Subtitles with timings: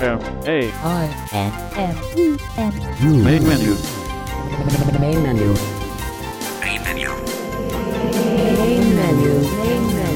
[0.00, 0.20] M.
[0.46, 1.96] A I N M.
[2.16, 3.74] E N U main menu.
[5.00, 5.54] main menu.
[6.60, 7.10] Main menu.
[8.58, 10.07] Main menu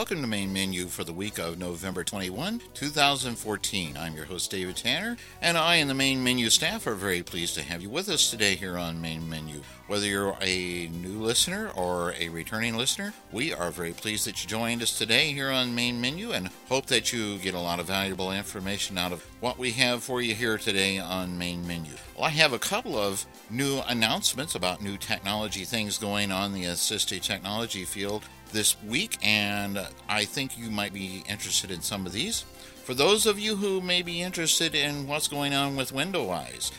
[0.00, 3.98] Welcome to Main Menu for the week of November 21, 2014.
[3.98, 7.54] I'm your host, David Tanner, and I and the Main Menu staff are very pleased
[7.56, 9.60] to have you with us today here on Main Menu.
[9.88, 14.48] Whether you're a new listener or a returning listener, we are very pleased that you
[14.48, 17.86] joined us today here on Main Menu and hope that you get a lot of
[17.86, 21.92] valuable information out of what we have for you here today on Main Menu.
[22.16, 26.62] Well, I have a couple of new announcements about new technology things going on in
[26.62, 32.06] the assistive technology field this week, and I think you might be interested in some
[32.06, 32.42] of these.
[32.84, 36.72] For those of you who may be interested in what's going on with WindowEyes,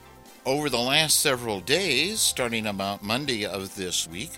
[0.45, 4.31] over the last several days, starting about Monday of this week,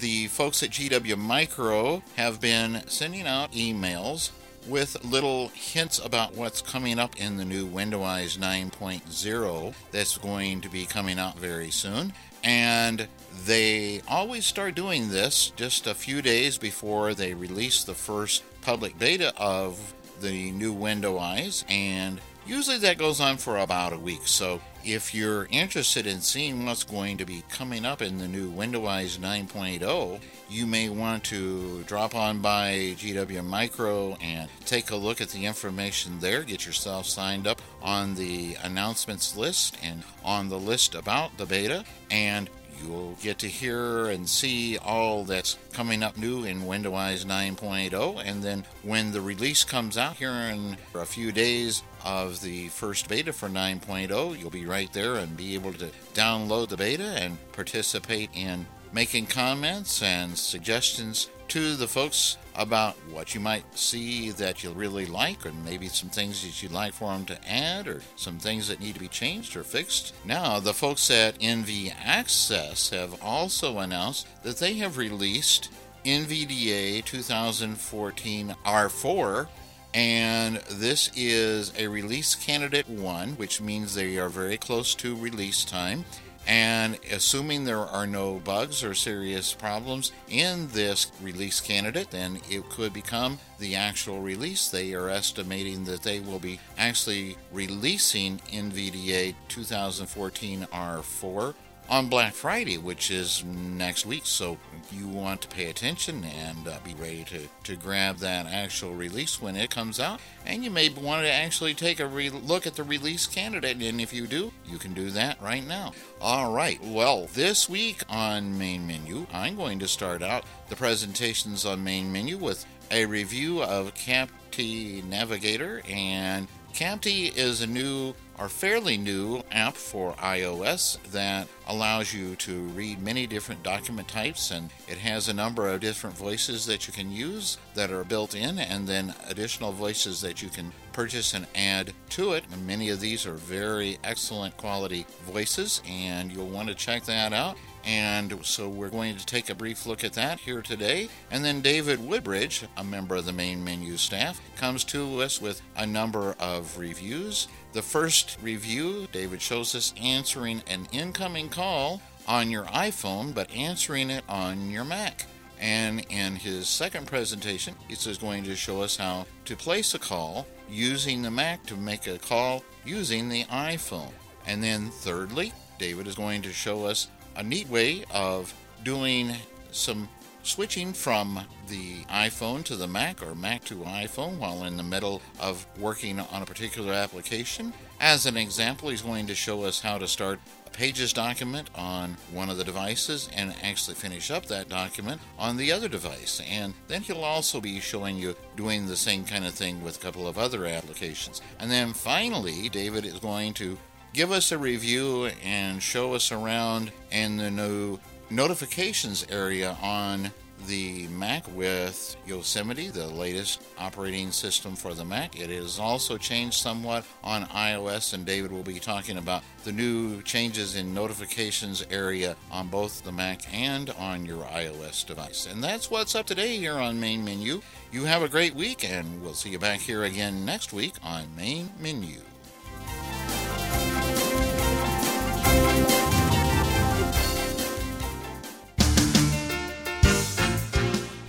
[0.00, 4.30] the folks at GW Micro have been sending out emails
[4.66, 10.68] with little hints about what's coming up in the new WindowEyes 9.0 that's going to
[10.68, 12.12] be coming out very soon.
[12.46, 13.08] And
[13.44, 18.96] they always start doing this just a few days before they release the first public
[19.00, 21.64] beta of the new window eyes.
[21.68, 24.22] And usually that goes on for about a week.
[24.24, 28.50] So if you're interested in seeing what's going to be coming up in the new
[28.52, 35.20] WindowEyes 9.0, you may want to drop on by GW Micro and take a look
[35.20, 36.42] at the information there.
[36.42, 41.84] Get yourself signed up on the announcements list and on the list about the beta,
[42.10, 42.48] and
[42.82, 48.22] You'll get to hear and see all that's coming up new in WindowEyes 9.0.
[48.24, 53.08] And then when the release comes out here in a few days of the first
[53.08, 57.38] beta for 9.0, you'll be right there and be able to download the beta and
[57.52, 64.64] participate in making comments and suggestions to the folks about what you might see that
[64.64, 68.02] you really like, or maybe some things that you'd like for them to add, or
[68.16, 70.14] some things that need to be changed or fixed.
[70.24, 75.70] Now, the folks at NV Access have also announced that they have released
[76.04, 79.48] NVDA 2014 R4
[79.96, 85.64] and this is a release candidate one, which means they are very close to release
[85.64, 86.04] time.
[86.46, 92.68] And assuming there are no bugs or serious problems in this release candidate, then it
[92.68, 94.68] could become the actual release.
[94.68, 101.54] They are estimating that they will be actually releasing NVDA 2014 R4
[101.88, 104.22] on Black Friday, which is next week.
[104.24, 104.58] So
[104.90, 109.40] you want to pay attention and uh, be ready to, to grab that actual release
[109.40, 110.20] when it comes out.
[110.44, 113.80] And you may want to actually take a re- look at the release candidate.
[113.82, 115.92] And if you do, you can do that right now.
[116.20, 116.82] All right.
[116.82, 122.12] Well, this week on Main Menu, I'm going to start out the presentations on Main
[122.12, 125.82] Menu with a review of Capti Navigator.
[125.88, 132.60] And Capti is a new our fairly new app for iOS that allows you to
[132.68, 136.92] read many different document types and it has a number of different voices that you
[136.92, 141.46] can use that are built in and then additional voices that you can purchase and
[141.54, 142.44] add to it.
[142.50, 147.34] And many of these are very excellent quality voices and you'll want to check that
[147.34, 147.56] out.
[147.84, 151.08] And so we're going to take a brief look at that here today.
[151.30, 155.62] And then David Woodbridge, a member of the main menu staff, comes to us with
[155.76, 157.46] a number of reviews.
[157.72, 164.10] The first review, David shows us answering an incoming call on your iPhone, but answering
[164.10, 165.26] it on your Mac.
[165.60, 170.46] And in his second presentation, he's going to show us how to place a call
[170.68, 174.12] using the Mac to make a call using the iPhone.
[174.46, 179.32] And then thirdly, David is going to show us a neat way of doing
[179.70, 180.08] some
[180.46, 185.20] switching from the iPhone to the Mac or Mac to iPhone while in the middle
[185.40, 187.72] of working on a particular application.
[188.00, 192.16] As an example, he's going to show us how to start a Pages document on
[192.32, 196.40] one of the devices and actually finish up that document on the other device.
[196.48, 200.00] And then he'll also be showing you doing the same kind of thing with a
[200.00, 201.40] couple of other applications.
[201.58, 203.78] And then finally, David is going to
[204.12, 207.98] give us a review and show us around in the new
[208.30, 210.30] notifications area on
[210.66, 215.38] the Mac with Yosemite, the latest operating system for the Mac.
[215.38, 220.22] It has also changed somewhat on iOS, and David will be talking about the new
[220.22, 225.46] changes in notifications area on both the Mac and on your iOS device.
[225.46, 227.60] And that's what's up today here on Main Menu.
[227.92, 231.24] You have a great week, and we'll see you back here again next week on
[231.36, 232.20] Main Menu.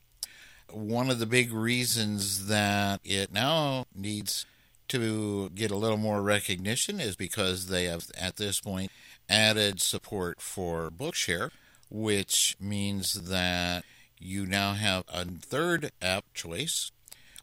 [0.72, 4.46] One of the big reasons that it now needs
[4.88, 8.90] to get a little more recognition is because they have, at this point,
[9.28, 11.50] added support for Bookshare,
[11.90, 13.84] which means that
[14.18, 16.90] you now have a third app choice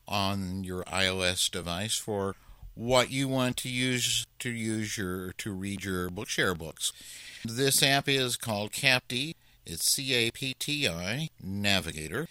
[0.07, 2.35] on your iOS device for
[2.75, 6.91] what you want to use to use your to read your Bookshare books.
[7.45, 9.35] This app is called Capti.
[9.65, 12.27] It's C A P T I Navigator.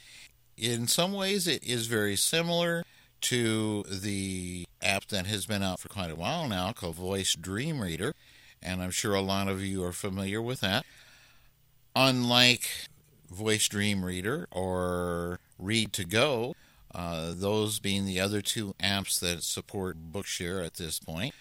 [0.57, 2.85] In some ways, it is very similar
[3.23, 7.81] to the app that has been out for quite a while now called Voice Dream
[7.81, 8.15] Reader,
[8.63, 10.85] and I'm sure a lot of you are familiar with that.
[11.95, 12.69] Unlike
[13.31, 16.55] Voice Dream Reader or Read to Go,
[16.95, 21.35] uh, those being the other two apps that support Bookshare at this point,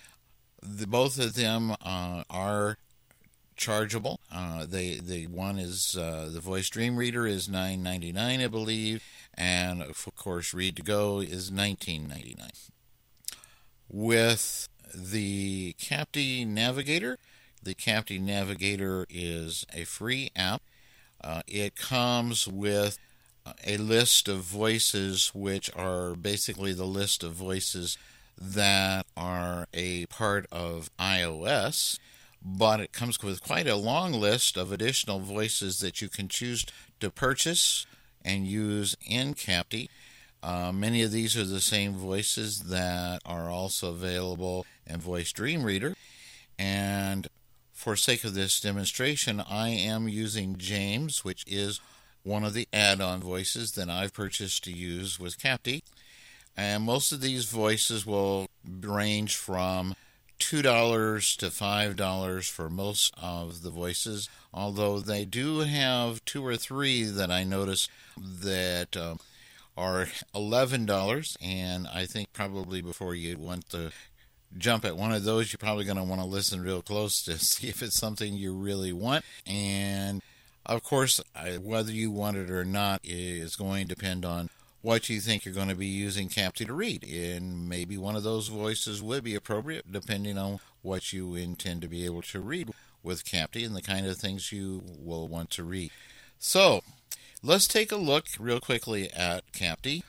[0.61, 2.77] the, both of them uh, are
[3.61, 4.19] chargeable.
[4.33, 8.47] Uh, they the one is uh, the Voice Dream Reader is nine ninety nine, I
[8.47, 9.03] believe,
[9.35, 12.57] and of course Read to Go is nineteen ninety nine.
[13.87, 17.17] With the Capti Navigator,
[17.61, 20.63] the Capti Navigator is a free app.
[21.23, 22.97] Uh, it comes with
[23.65, 27.97] a list of voices, which are basically the list of voices
[28.39, 31.99] that are a part of iOS,
[32.43, 36.65] but it comes with quite a long list of additional voices that you can choose
[36.99, 37.85] to purchase
[38.23, 39.89] and use in Capti.
[40.43, 45.63] Uh, many of these are the same voices that are also available in Voice Dream
[45.63, 45.95] Reader.
[46.57, 47.27] And
[47.73, 51.79] for sake of this demonstration, I am using James, which is
[52.23, 55.81] one of the add-on voices that I've purchased to use with Capti.
[56.57, 59.95] And most of these voices will range from
[60.41, 67.03] $2 to $5 for most of the voices, although they do have two or three
[67.03, 69.15] that I notice that uh,
[69.77, 71.37] are $11.
[71.41, 73.91] And I think probably before you want to
[74.57, 77.37] jump at one of those, you're probably going to want to listen real close to
[77.37, 79.23] see if it's something you really want.
[79.45, 80.21] And
[80.65, 81.21] of course,
[81.61, 84.49] whether you want it or not is going to depend on
[84.81, 87.03] what you think you're going to be using Capti to read.
[87.03, 91.87] And maybe one of those voices would be appropriate depending on what you intend to
[91.87, 92.71] be able to read
[93.03, 95.91] with Capti and the kind of things you will want to read.
[96.39, 96.81] So,
[97.43, 100.03] let's take a look real quickly at Capti.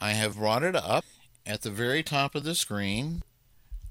[0.00, 1.04] I have brought it up
[1.44, 3.22] at the very top of the screen.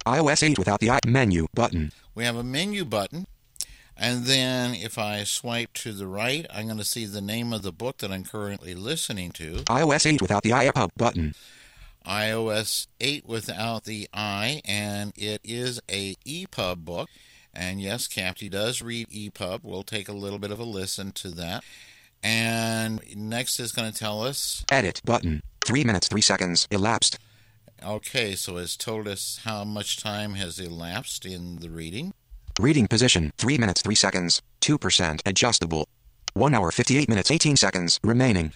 [0.05, 1.91] iOS 8 without the I menu button.
[2.13, 3.25] We have a menu button.
[3.97, 7.61] And then if I swipe to the right, I'm going to see the name of
[7.61, 9.63] the book that I'm currently listening to.
[9.65, 11.33] iOS 8 without the iPub button.
[12.05, 17.09] iOS 8 without the I, and it is a EPUB book.
[17.53, 19.61] And yes, Capti does read EPUB.
[19.63, 21.63] We'll take a little bit of a listen to that.
[22.21, 24.65] And next is going to tell us.
[24.69, 25.41] Edit button.
[25.63, 27.17] 3 minutes 3 seconds elapsed.
[27.83, 32.13] Okay, so it's told us how much time has elapsed in the reading.
[32.59, 34.41] Reading position 3 minutes 3 seconds.
[34.61, 35.87] 2% adjustable.
[36.33, 38.53] 1 hour 58 minutes 18 seconds remaining.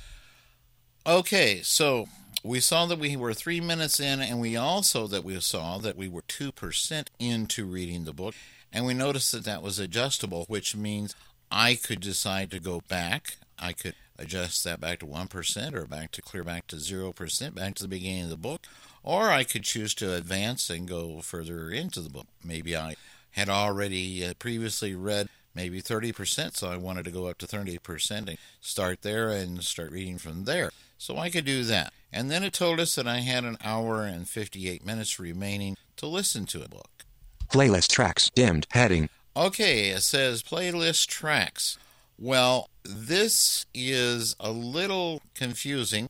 [1.05, 2.07] Okay, so
[2.43, 5.97] we saw that we were three minutes in, and we also that we saw that
[5.97, 8.35] we were two percent into reading the book,
[8.71, 11.15] and we noticed that that was adjustable, which means
[11.51, 13.37] I could decide to go back.
[13.57, 17.11] I could adjust that back to one percent, or back to clear back to zero
[17.11, 18.65] percent, back to the beginning of the book,
[19.03, 22.27] or I could choose to advance and go further into the book.
[22.43, 22.95] Maybe I
[23.31, 28.11] had already uh, previously read maybe 30%, so I wanted to go up to 30%
[28.11, 30.71] and start there and start reading from there.
[30.97, 31.93] So I could do that.
[32.11, 36.07] And then it told us that I had an hour and 58 minutes remaining to
[36.07, 37.05] listen to a book.
[37.49, 39.09] Playlist tracks dimmed heading.
[39.35, 41.77] Okay, it says playlist tracks.
[42.17, 46.09] Well, this is a little confusing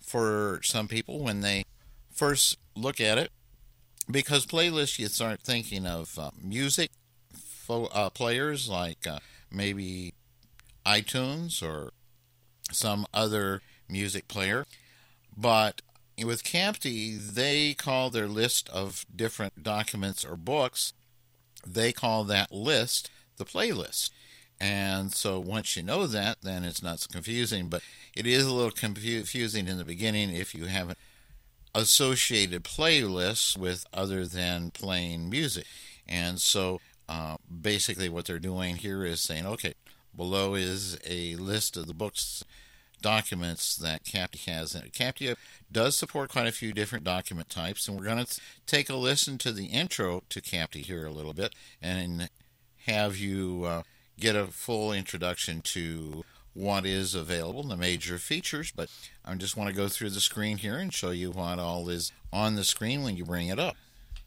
[0.00, 1.64] for some people when they
[2.10, 3.30] first look at it
[4.10, 6.90] because playlists you start thinking of uh, music
[7.34, 9.18] fo- uh, players like uh,
[9.50, 10.14] maybe
[10.84, 11.92] iTunes or
[12.70, 14.66] some other music player.
[15.36, 15.82] But
[16.22, 20.92] with Capti, they call their list of different documents or books,
[21.66, 24.10] they call that list the playlist.
[24.60, 27.82] And so once you know that, then it's not so confusing, but
[28.14, 30.98] it is a little confusing in the beginning if you haven't
[31.74, 35.66] associated playlists with other than playing music.
[36.06, 39.74] And so uh, basically, what they're doing here is saying, okay,
[40.16, 42.44] below is a list of the books
[43.02, 44.74] documents that CAPTI has.
[44.74, 45.34] And CAPTI
[45.70, 49.36] does support quite a few different document types, and we're going to take a listen
[49.38, 52.30] to the intro to CAPTI here a little bit and
[52.86, 53.82] have you uh,
[54.18, 56.24] get a full introduction to
[56.54, 58.72] what is available, the major features.
[58.74, 58.90] But
[59.24, 62.12] I just want to go through the screen here and show you what all is
[62.32, 63.76] on the screen when you bring it up.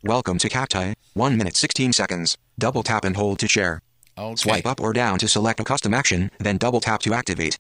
[0.04, 0.96] Welcome to CAPTI.
[1.14, 2.38] 1 minute 16 seconds.
[2.58, 3.82] Double tap and hold to share.
[4.18, 4.36] Okay.
[4.36, 7.58] Swipe up or down to select a custom action, then double tap to activate.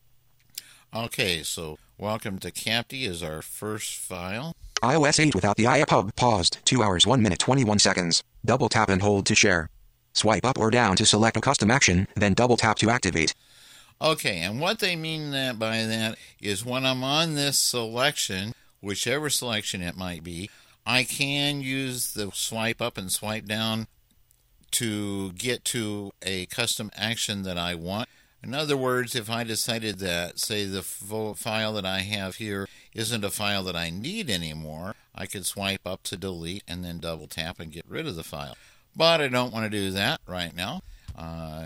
[0.95, 4.53] Okay, so welcome to CAPTI is our first file.
[4.81, 6.59] iOS 8 without the iPub paused.
[6.65, 8.23] 2 hours 1 minute 21 seconds.
[8.45, 9.69] Double tap and hold to share.
[10.13, 13.35] Swipe up or down to select a custom action, then double tap to activate.
[14.01, 19.29] Okay, and what they mean that by that is when I'm on this selection, whichever
[19.29, 20.49] selection it might be,
[20.85, 23.87] I can use the swipe up and swipe down
[24.71, 28.09] to get to a custom action that I want.
[28.43, 33.23] In other words, if I decided that, say, the file that I have here isn't
[33.23, 37.27] a file that I need anymore, I could swipe up to delete and then double
[37.27, 38.57] tap and get rid of the file.
[38.95, 40.81] But I don't want to do that right now,
[41.17, 41.65] uh,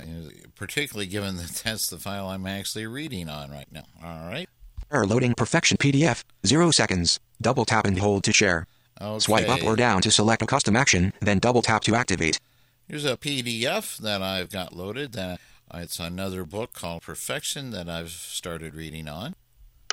[0.55, 3.85] particularly given that that's the file I'm actually reading on right now.
[4.03, 4.49] All right.
[4.91, 6.23] Error loading perfection PDF.
[6.45, 7.19] 0 seconds.
[7.41, 8.65] Double tap and hold to share.
[9.01, 9.19] Okay.
[9.19, 12.39] Swipe up or down to select a custom action, then double tap to activate.
[12.87, 15.13] Here's a PDF that I've got loaded.
[15.13, 15.39] That
[15.73, 19.35] it's another book called Perfection that I've started reading on.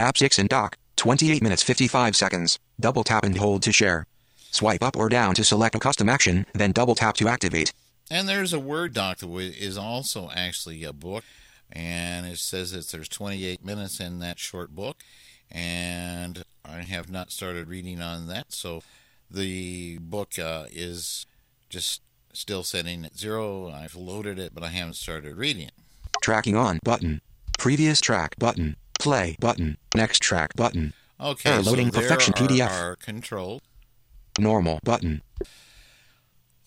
[0.01, 2.59] App 6 and doc, 28 minutes 55 seconds.
[2.81, 4.07] Double tap and hold to share.
[4.51, 7.73] Swipe up or down to select a custom action, then double tap to activate.
[8.11, 11.25] And there's a Word doc that is also actually a book,
[11.73, 15.03] and it says that there's 28 minutes in that short book,
[15.51, 18.83] and I have not started reading on that, so
[19.31, 21.27] the book uh, is
[21.69, 22.01] just
[22.33, 23.71] still setting at zero.
[23.71, 25.73] I've loaded it, but I haven't started reading it.
[26.23, 27.21] Tracking on button.
[27.59, 28.77] Previous track button.
[29.01, 29.79] Play button.
[29.95, 30.93] Next track button.
[31.21, 32.71] Okay, Error loading so there perfection are PDF.
[32.71, 33.63] our controls.
[34.39, 35.23] Normal button.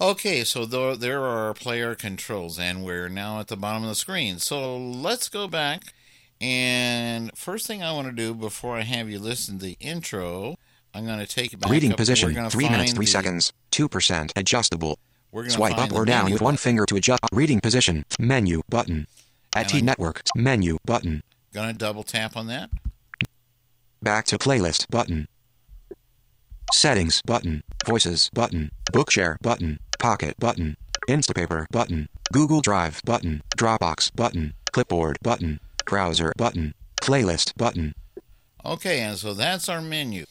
[0.01, 3.95] Okay, so there, are our player controls, and we're now at the bottom of the
[3.95, 4.39] screen.
[4.39, 5.93] So let's go back.
[6.39, 10.55] And first thing I want to do before I have you listen to the intro,
[10.93, 11.97] I'm going to take it back Reading up.
[11.97, 12.29] position.
[12.29, 13.51] We're gonna 3 minutes 3 the- seconds.
[13.71, 14.99] 2% adjustable.
[15.31, 17.19] We're gonna Swipe find up or down with one finger to adjust.
[17.33, 18.05] Reading position.
[18.19, 19.05] Menu button.
[19.55, 20.21] At T Network.
[20.35, 21.23] Menu button.
[21.53, 22.69] Gonna double tap on that.
[24.01, 25.27] Back to playlist button.
[26.73, 27.63] Settings button.
[27.85, 28.71] Voices button.
[28.91, 29.79] Bookshare button.
[29.99, 30.77] Pocket button.
[31.07, 32.07] Instapaper button.
[32.31, 33.43] Google Drive button.
[33.57, 34.53] Dropbox button.
[34.71, 35.59] Clipboard button.
[35.85, 36.73] Browser button.
[37.01, 37.93] Playlist button.
[38.65, 40.25] Okay, and so that's our menu.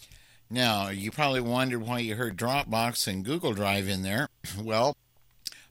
[0.50, 4.28] Now, you probably wondered why you heard Dropbox and Google Drive in there.
[4.58, 4.96] Well,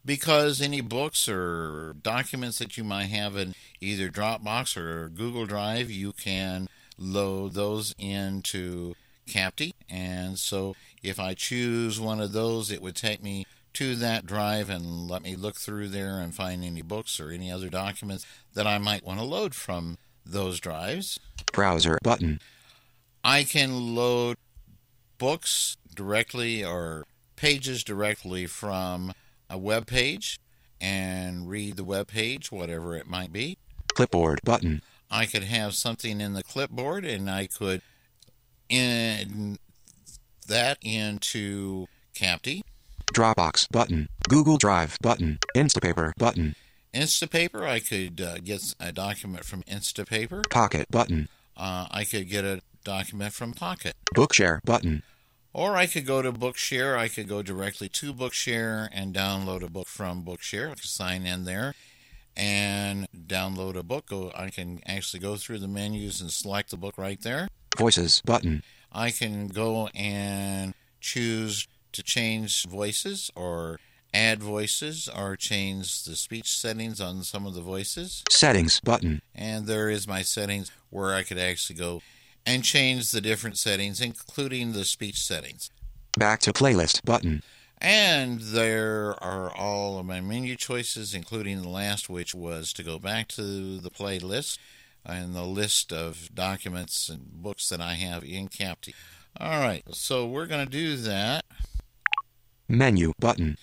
[0.05, 5.91] because any books or documents that you might have in either Dropbox or Google Drive,
[5.91, 8.95] you can load those into
[9.27, 9.73] CAPTI.
[9.89, 13.45] And so if I choose one of those, it would take me
[13.77, 17.51] to that drive and let me look through there and find any books or any
[17.51, 21.19] other documents that I might want to load from those drives.
[21.53, 22.39] Browser button.
[23.24, 24.38] I can load
[25.19, 27.05] books directly or
[27.36, 29.13] pages directly from
[29.48, 30.39] a web page
[30.81, 33.60] and read the web page, whatever it might be.
[33.93, 34.81] Clipboard button.
[35.12, 37.84] I could have something in the clipboard and I could
[38.69, 39.60] in
[40.48, 42.63] that into CAPTI.
[43.13, 44.09] Dropbox button.
[44.29, 45.39] Google Drive button.
[45.55, 46.55] Instapaper button.
[46.93, 50.49] Instapaper, I could uh, get a document from Instapaper.
[50.49, 51.29] Pocket button.
[51.55, 53.95] Uh, I could get a document from Pocket.
[54.15, 55.03] Bookshare button.
[55.53, 56.97] Or I could go to Bookshare.
[56.97, 60.71] I could go directly to Bookshare and download a book from Bookshare.
[60.71, 61.73] I could sign in there
[62.35, 64.11] and download a book.
[64.35, 67.47] I can actually go through the menus and select the book right there.
[67.75, 68.63] Voices button.
[68.91, 73.79] I can go and choose to change voices or
[74.13, 78.24] add voices or change the speech settings on some of the voices.
[78.29, 79.22] Settings button.
[79.36, 82.01] And there is my settings where I could actually go
[82.46, 85.70] and change the different settings, including the speech settings.
[86.17, 87.44] Back to playlist button.
[87.79, 92.98] And there are all of my menu choices, including the last, which was to go
[92.98, 94.58] back to the playlist
[95.06, 98.94] and the list of documents and books that I have in Capti.
[99.39, 101.46] All right, so we're going to do that.
[102.69, 103.57] Menu button.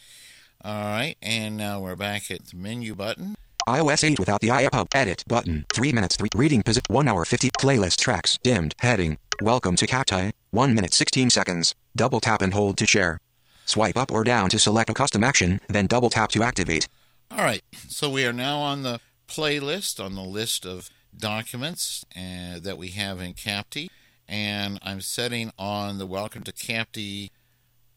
[0.64, 3.34] All right, and now we're back at the menu button.
[3.68, 4.86] iOS 8 without the iPub.
[4.94, 5.66] Edit button.
[5.74, 6.30] 3 minutes 3.
[6.34, 6.84] Reading position.
[6.88, 7.50] 1 hour 50.
[7.50, 8.38] Playlist tracks.
[8.42, 8.74] Dimmed.
[8.78, 9.18] Heading.
[9.42, 10.32] Welcome to Capti.
[10.52, 11.74] 1 minute 16 seconds.
[11.94, 13.20] Double tap and hold to share.
[13.66, 16.88] Swipe up or down to select a custom action, then double tap to activate.
[17.30, 22.60] All right, so we are now on the playlist on the list of documents uh,
[22.60, 23.88] that we have in CAPTI,
[24.28, 27.30] and I'm setting on the Welcome to CAPTI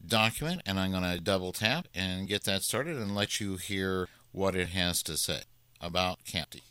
[0.06, 4.08] document, and I'm going to double tap and get that started and let you hear
[4.32, 5.42] what it has to say
[5.82, 6.62] about CAPTI.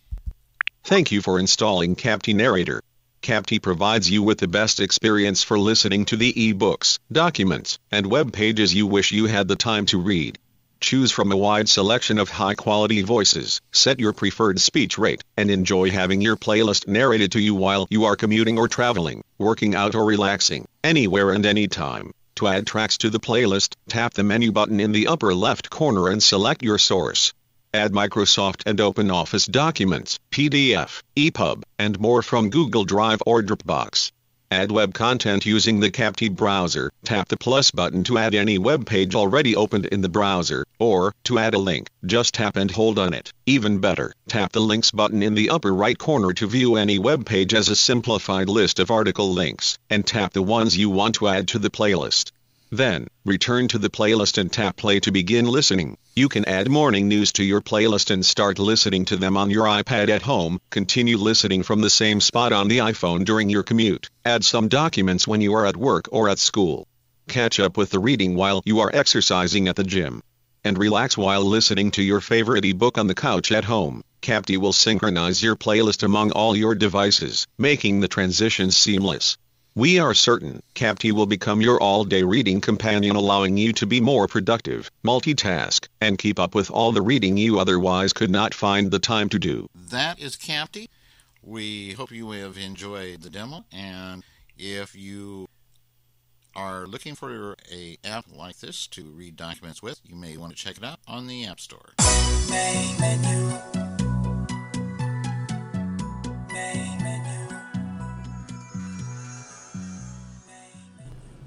[0.84, 2.82] Thank you for installing CAPTI Narrator.
[3.22, 8.32] CAPTI provides you with the best experience for listening to the ebooks, documents, and web
[8.32, 10.38] pages you wish you had the time to read.
[10.78, 15.50] Choose from a wide selection of high quality voices, set your preferred speech rate, and
[15.50, 19.94] enjoy having your playlist narrated to you while you are commuting or traveling, working out
[19.94, 22.12] or relaxing, anywhere and anytime.
[22.36, 26.08] To add tracks to the playlist, tap the menu button in the upper left corner
[26.08, 27.32] and select your source.
[27.72, 34.12] Add Microsoft and OpenOffice documents, PDF, EPUB, and more from Google Drive or Dropbox.
[34.50, 36.92] Add web content using the CAPTI browser.
[37.04, 41.12] Tap the plus button to add any web page already opened in the browser, or,
[41.24, 43.32] to add a link, just tap and hold on it.
[43.46, 47.26] Even better, tap the links button in the upper right corner to view any web
[47.26, 51.26] page as a simplified list of article links, and tap the ones you want to
[51.26, 52.30] add to the playlist.
[52.76, 55.96] Then, return to the playlist and tap play to begin listening.
[56.14, 59.64] You can add morning news to your playlist and start listening to them on your
[59.64, 60.60] iPad at home.
[60.68, 64.10] Continue listening from the same spot on the iPhone during your commute.
[64.26, 66.86] Add some documents when you are at work or at school.
[67.28, 70.22] Catch up with the reading while you are exercising at the gym.
[70.62, 74.02] And relax while listening to your favorite ebook on the couch at home.
[74.20, 79.38] Capti will synchronize your playlist among all your devices, making the transition seamless.
[79.76, 84.26] We are certain Capti will become your all-day reading companion allowing you to be more
[84.26, 88.98] productive, multitask, and keep up with all the reading you otherwise could not find the
[88.98, 89.68] time to do.
[89.74, 90.88] That is CAPTI.
[91.42, 94.24] We hope you have enjoyed the demo, and
[94.56, 95.46] if you
[96.54, 100.58] are looking for a app like this to read documents with, you may want to
[100.58, 101.92] check it out on the App Store.
[102.48, 103.52] Main menu.
[106.50, 106.95] Main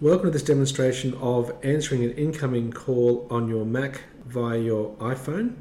[0.01, 5.55] Welcome to this demonstration of answering an incoming call on your Mac via your iPhone.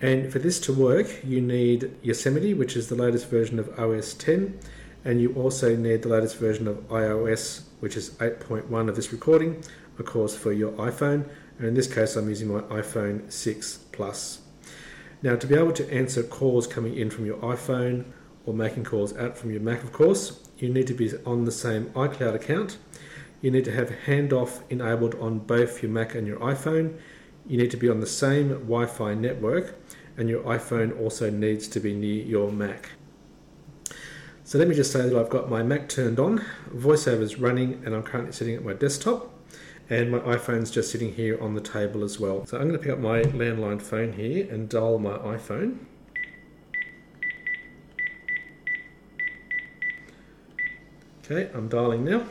[0.00, 4.14] And for this to work, you need Yosemite, which is the latest version of OS
[4.14, 4.58] 10,
[5.04, 9.62] and you also need the latest version of iOS, which is 8.1 of this recording,
[10.00, 11.28] of course, for your iPhone.
[11.58, 14.40] And in this case, I'm using my iPhone 6 Plus.
[15.22, 18.06] Now, to be able to answer calls coming in from your iPhone
[18.46, 21.52] or making calls out from your Mac, of course, you need to be on the
[21.52, 22.78] same iCloud account
[23.40, 26.98] you need to have handoff enabled on both your Mac and your iPhone.
[27.46, 29.76] You need to be on the same Wi Fi network,
[30.16, 32.90] and your iPhone also needs to be near your Mac.
[34.44, 37.82] So let me just say that I've got my Mac turned on, VoiceOver is running,
[37.84, 39.30] and I'm currently sitting at my desktop,
[39.90, 42.46] and my iPhone's just sitting here on the table as well.
[42.46, 45.78] So I'm going to pick up my landline phone here and dial my iPhone.
[51.24, 52.24] Okay, I'm dialing now.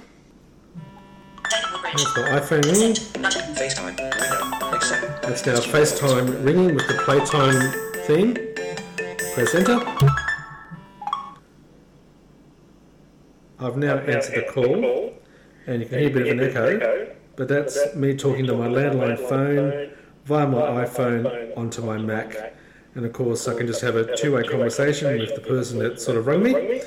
[1.84, 2.94] That's my iPhone ringing.
[3.56, 3.86] FaceTime.
[3.86, 4.10] Window.
[5.22, 7.72] That's now FaceTime ringing with the playtime
[8.06, 8.34] theme.
[9.34, 9.80] Press enter.
[13.60, 15.14] I've now answered the call,
[15.66, 18.68] and you can hear a bit of an echo, but that's me talking to my
[18.68, 19.90] landline phone
[20.26, 22.54] via my iPhone onto my Mac.
[22.96, 26.00] And of course, I can just have a two way conversation with the person that
[26.02, 26.82] sort of rang me,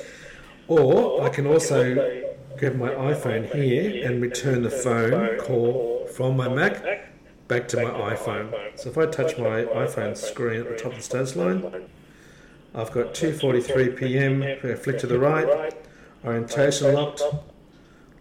[0.67, 2.30] or I can also
[2.61, 7.07] grab my iPhone here and return the phone call from my Mac
[7.47, 8.53] back to my iPhone.
[8.77, 11.89] So if I touch my iPhone screen at the top of the status line,
[12.75, 14.77] I've got 2:43 p.m.
[14.77, 15.73] Flick to the right,
[16.23, 17.23] orientation locked,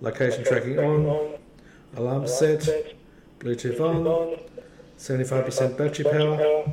[0.00, 1.34] location tracking on,
[1.98, 2.66] alarm set,
[3.40, 4.38] Bluetooth on,
[4.96, 6.72] 75% battery power,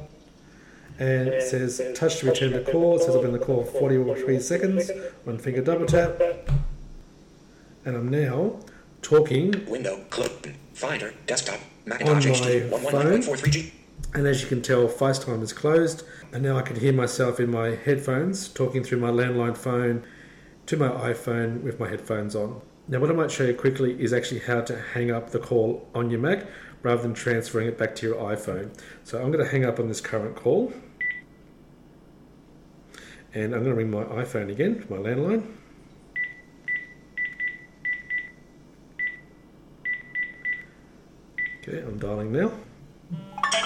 [0.99, 2.95] and it says touch to return the call.
[2.95, 4.89] It says I've been the call for 43 seconds.
[5.25, 6.17] One finger double tap.
[7.87, 8.59] And I'm now
[9.01, 10.29] talking Window, close,
[10.73, 13.23] Finder, desktop, Macintosh on my phone.
[14.13, 16.03] And as you can tell, FaceTime is closed.
[16.33, 20.05] And now I can hear myself in my headphones talking through my landline phone
[20.65, 22.59] to my iPhone with my headphones on.
[22.89, 25.87] Now, what I might show you quickly is actually how to hang up the call
[25.95, 26.45] on your Mac
[26.83, 28.77] rather than transferring it back to your iPhone.
[29.05, 30.73] So I'm going to hang up on this current call.
[33.33, 35.56] And I'm going to ring my iPhone again, my landline.
[41.67, 42.49] Okay, I'm dialing now.
[43.11, 43.57] Mm.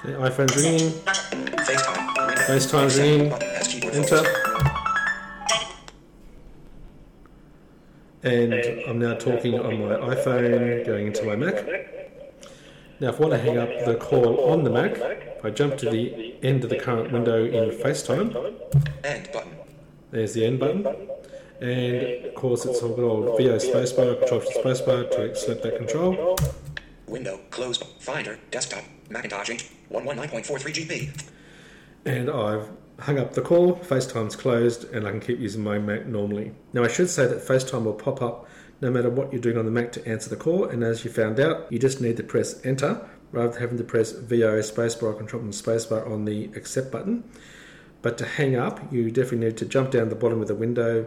[0.00, 0.90] Okay, iPhone's ringing.
[0.90, 3.28] FaceTime, window, FaceTime's ringing.
[3.28, 4.24] button, as keyboard Enter.
[8.24, 8.54] And
[8.88, 11.64] I'm now talking on my iPhone, going into my Mac.
[12.98, 14.98] Now, if I want to hang up the call on the Mac,
[15.44, 18.34] I jump to the end of the current window in FaceTime.
[19.04, 19.52] End button.
[20.10, 20.84] There's the end button.
[21.60, 26.36] And of course, it's a good old VO spacebar, control spacebar to select that control.
[27.06, 31.28] Window, close, Finder, desktop, Macintosh HD, 119.43GB.
[32.06, 32.68] And I've
[33.00, 36.52] hung up the call, FaceTime's closed, and I can keep using my Mac normally.
[36.72, 38.48] Now, I should say that FaceTime will pop up
[38.80, 41.10] no matter what you're doing on the Mac to answer the call, and as you
[41.10, 45.04] found out, you just need to press enter rather than having to press VO spacebar
[45.04, 47.24] or control and spacebar on the accept button.
[48.02, 51.06] But to hang up, you definitely need to jump down the bottom of the window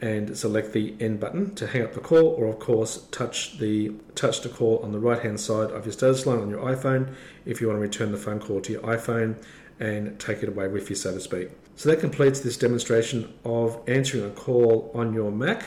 [0.00, 3.92] and select the end button to hang up the call, or of course touch the
[4.14, 7.14] touch to call on the right hand side of your status line on your iPhone
[7.46, 9.36] if you want to return the phone call to your iPhone
[9.80, 11.50] and take it away with you, so to speak.
[11.76, 15.64] So that completes this demonstration of answering a call on your Mac,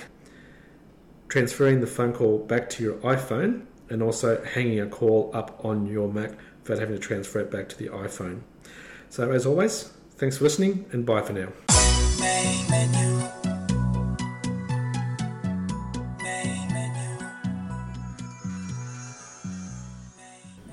[1.27, 5.87] transferring the phone call back to your iPhone, and also hanging a call up on
[5.87, 6.31] your Mac
[6.63, 8.41] without having to transfer it back to the iPhone.
[9.09, 11.49] So as always, thanks for listening and bye for now.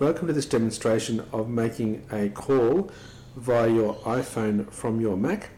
[0.04, 2.90] Welcome to this demonstration of making a call
[3.36, 5.48] via your iPhone from your Mac.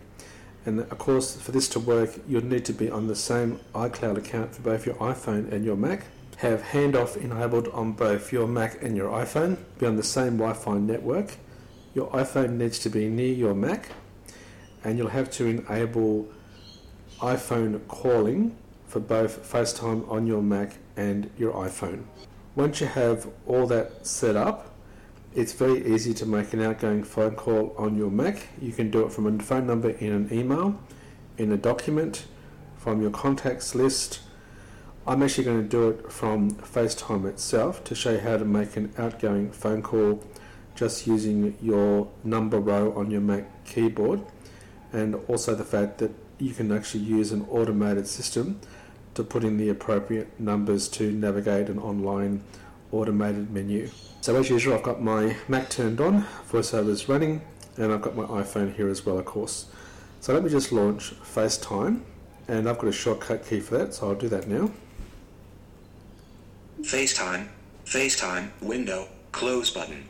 [0.65, 4.19] And of course, for this to work, you'll need to be on the same iCloud
[4.19, 6.05] account for both your iPhone and your Mac.
[6.37, 9.59] Have handoff enabled on both your Mac and your iPhone.
[9.81, 11.39] Be on the same Wi Fi network.
[11.93, 13.89] Your iPhone needs to be near your Mac.
[14.85, 16.29] And you'll have to enable
[17.19, 18.57] iPhone calling
[18.87, 22.05] for both FaceTime on your Mac and your iPhone.
[22.57, 24.75] Once you have all that set up,
[25.35, 28.49] it's very easy to make an outgoing phone call on your Mac.
[28.63, 30.81] You can do it from a phone number in an email,
[31.37, 32.25] in a document,
[32.79, 34.21] from your contacts list.
[35.07, 38.75] I'm actually going to do it from FaceTime itself to show you how to make
[38.79, 40.25] an outgoing phone call
[40.75, 44.23] just using your number row on your Mac keyboard
[44.95, 48.59] and also the fact that you can actually use an automated system
[49.17, 52.43] to put in the appropriate numbers to navigate an online
[52.93, 53.89] automated menu.
[54.21, 57.43] So as usual, I've got my Mac turned on, VoiceOver is running,
[57.77, 59.67] and I've got my iPhone here as well, of course.
[60.21, 62.03] So let me just launch FaceTime,
[62.49, 64.71] and I've got a shortcut key for that, so I'll do that now.
[66.81, 67.49] FaceTime,
[67.85, 70.07] FaceTime, window, close button.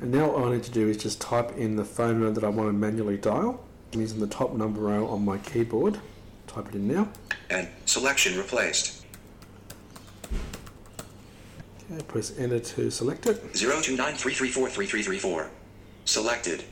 [0.00, 2.46] And now all I need to do is just type in the phone number that
[2.46, 3.64] I want to manually dial.
[3.92, 5.98] I'm using the top number row on my keyboard.
[6.54, 7.08] Type it in now.
[7.50, 9.04] And selection replaced.
[11.90, 13.42] Okay, press enter to select it.
[13.54, 15.48] 02933433334.
[16.04, 16.62] Selected.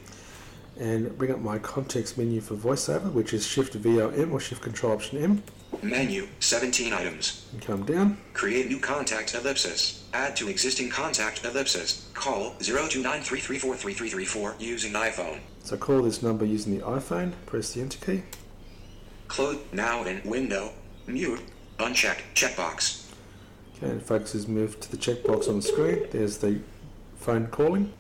[0.79, 4.93] And bring up my context menu for VoiceOver, which is Shift VOM or Shift Control
[4.93, 5.43] Option M.
[5.83, 7.49] Menu, 17 items.
[7.53, 8.19] And come down.
[8.35, 10.05] Create new contact ellipsis.
[10.15, 12.09] Add to existing contact ellipsis.
[12.15, 15.41] Call 02933433334 using iPhone.
[15.65, 17.33] So call this number using the iPhone.
[17.47, 18.23] Press the enter key.
[19.33, 20.73] Close now in window.
[21.07, 21.41] Mute.
[21.79, 22.19] Uncheck.
[22.35, 23.11] Checkbox.
[23.79, 26.07] Okay, and focus is moved to the checkbox on the screen.
[26.11, 26.61] There's the
[27.17, 27.95] phone calling.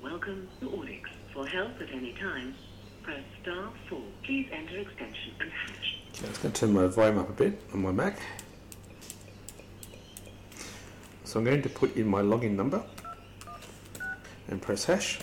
[0.00, 1.02] Welcome to Audix.
[1.32, 2.54] For help at any time,
[3.02, 4.00] press star 4.
[4.22, 5.98] Please enter extension and hash.
[6.16, 8.20] Okay, it's going to turn my volume up a bit on my Mac.
[11.24, 12.84] So I'm going to put in my login number
[14.46, 15.18] and press hash.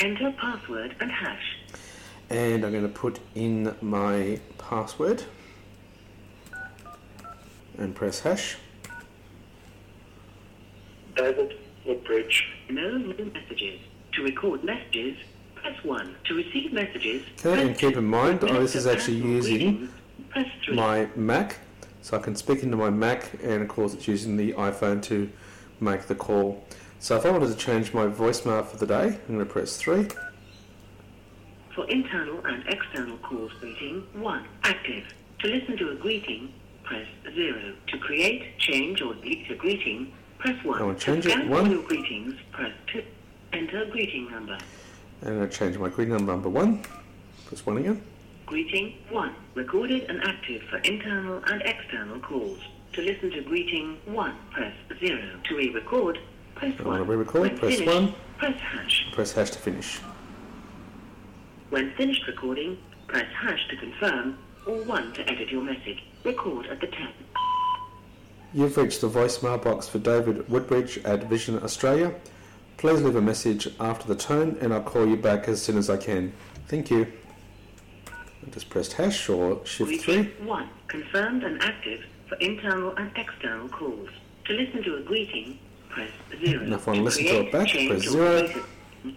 [0.00, 1.49] Enter password and hash.
[2.30, 5.24] And I'm going to put in my password
[7.76, 8.56] and press hash.
[11.16, 12.46] David Woodbridge.
[12.68, 13.80] No new messages.
[14.12, 15.18] To record messages,
[15.56, 16.14] press 1.
[16.24, 19.90] To receive messages, Okay, and keep in mind, oh, this is actually using greetings,
[20.30, 20.76] press 3.
[20.76, 21.58] my Mac,
[22.02, 25.30] so I can speak into my Mac, and of course, it's using the iPhone to
[25.80, 26.64] make the call.
[26.98, 29.76] So if I wanted to change my voicemail for the day, I'm going to press
[29.76, 30.08] 3.
[31.80, 34.44] For internal and external calls greeting, 1.
[34.64, 35.02] Active.
[35.38, 36.52] To listen to a greeting,
[36.84, 37.72] press 0.
[37.86, 40.78] To create, change or delete a greeting, press 1.
[40.78, 41.64] I will change to it, scan one.
[41.64, 43.02] all your greetings, press 2.
[43.54, 44.58] Enter greeting number.
[45.22, 46.82] And I'm going to change my greeting number number 1.
[47.46, 48.02] Press 1 again.
[48.44, 49.34] Greeting 1.
[49.54, 52.58] Recorded and active for internal and external calls.
[52.92, 55.18] To listen to greeting 1, press 0.
[55.44, 56.18] To re-record,
[56.56, 56.86] press I 1.
[56.86, 58.14] want to re-record, press finished, 1.
[58.36, 59.06] Press hash.
[59.14, 59.98] Press hash to finish.
[61.70, 66.02] When finished recording, press hash to confirm or 1 to edit your message.
[66.24, 67.14] Record at the tap.
[68.52, 72.12] You've reached the voicemail box for David Woodbridge at Vision Australia.
[72.76, 75.88] Please leave a message after the tone and I'll call you back as soon as
[75.88, 76.32] I can.
[76.66, 77.06] Thank you.
[78.08, 80.24] I just pressed hash or shift 3.
[80.42, 80.68] 1.
[80.88, 84.08] Confirmed and active for internal and external calls.
[84.46, 85.56] To listen to a greeting,
[85.88, 86.10] press
[86.44, 86.64] 0.
[86.64, 88.48] And if I want to listen to it back, press 0.
[88.48, 89.14] delete it,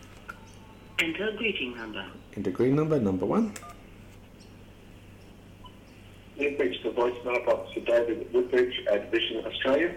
[0.99, 2.05] Enter greeting number.
[2.35, 3.53] Enter green number, number 1.
[6.37, 9.93] You've reached the voicemail box for David Woodbridge at Vision Australia.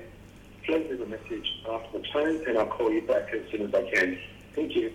[0.65, 3.75] Please leave a message after the tone and I'll call you back as soon as
[3.75, 4.19] I can.
[4.55, 4.93] Thank you.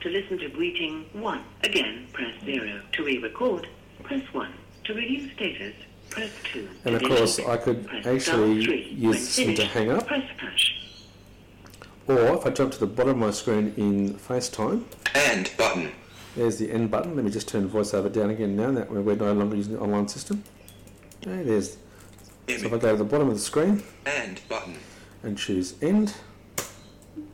[0.00, 2.80] To listen to greeting 1, again, press 0.
[2.92, 3.68] To re-record,
[4.04, 4.52] press 1.
[4.84, 5.74] To review status,
[6.08, 6.68] press 2.
[6.84, 8.94] And of course, I could press actually 3.
[8.96, 10.06] use this one to hang up.
[10.06, 10.77] Press hash.
[12.08, 14.82] Or if I jump to the bottom of my screen in FaceTime,
[15.14, 15.92] End button.
[16.34, 17.14] there's the end button.
[17.14, 20.08] Let me just turn voiceover down again now that we're no longer using the online
[20.08, 20.42] system.
[21.22, 21.76] Okay, there's.
[22.48, 24.76] So if I go to the bottom of the screen End button.
[25.22, 26.14] and choose end,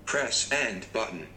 [0.07, 1.29] Press end button.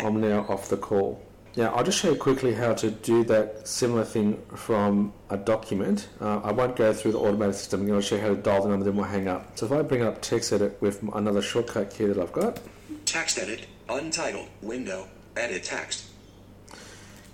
[0.00, 1.22] I'm now off the call.
[1.54, 6.08] Now, I'll just show you quickly how to do that similar thing from a document.
[6.18, 7.82] Uh, I won't go through the automated system.
[7.82, 9.58] I'm going to show you how to dial the number, then we'll hang up.
[9.58, 12.58] So if I bring up text edit with another shortcut key that I've got,
[13.04, 13.66] Text edit.
[13.88, 14.48] Untitled.
[14.62, 15.06] Window.
[15.36, 16.06] Edit text.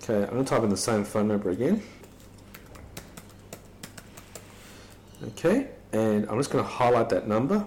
[0.03, 1.81] okay, I'm going to type in the same phone number again.
[5.23, 7.65] Okay, and I'm just going to highlight that number.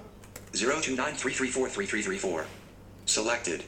[0.53, 2.45] 02933433334.
[3.07, 3.65] Selected.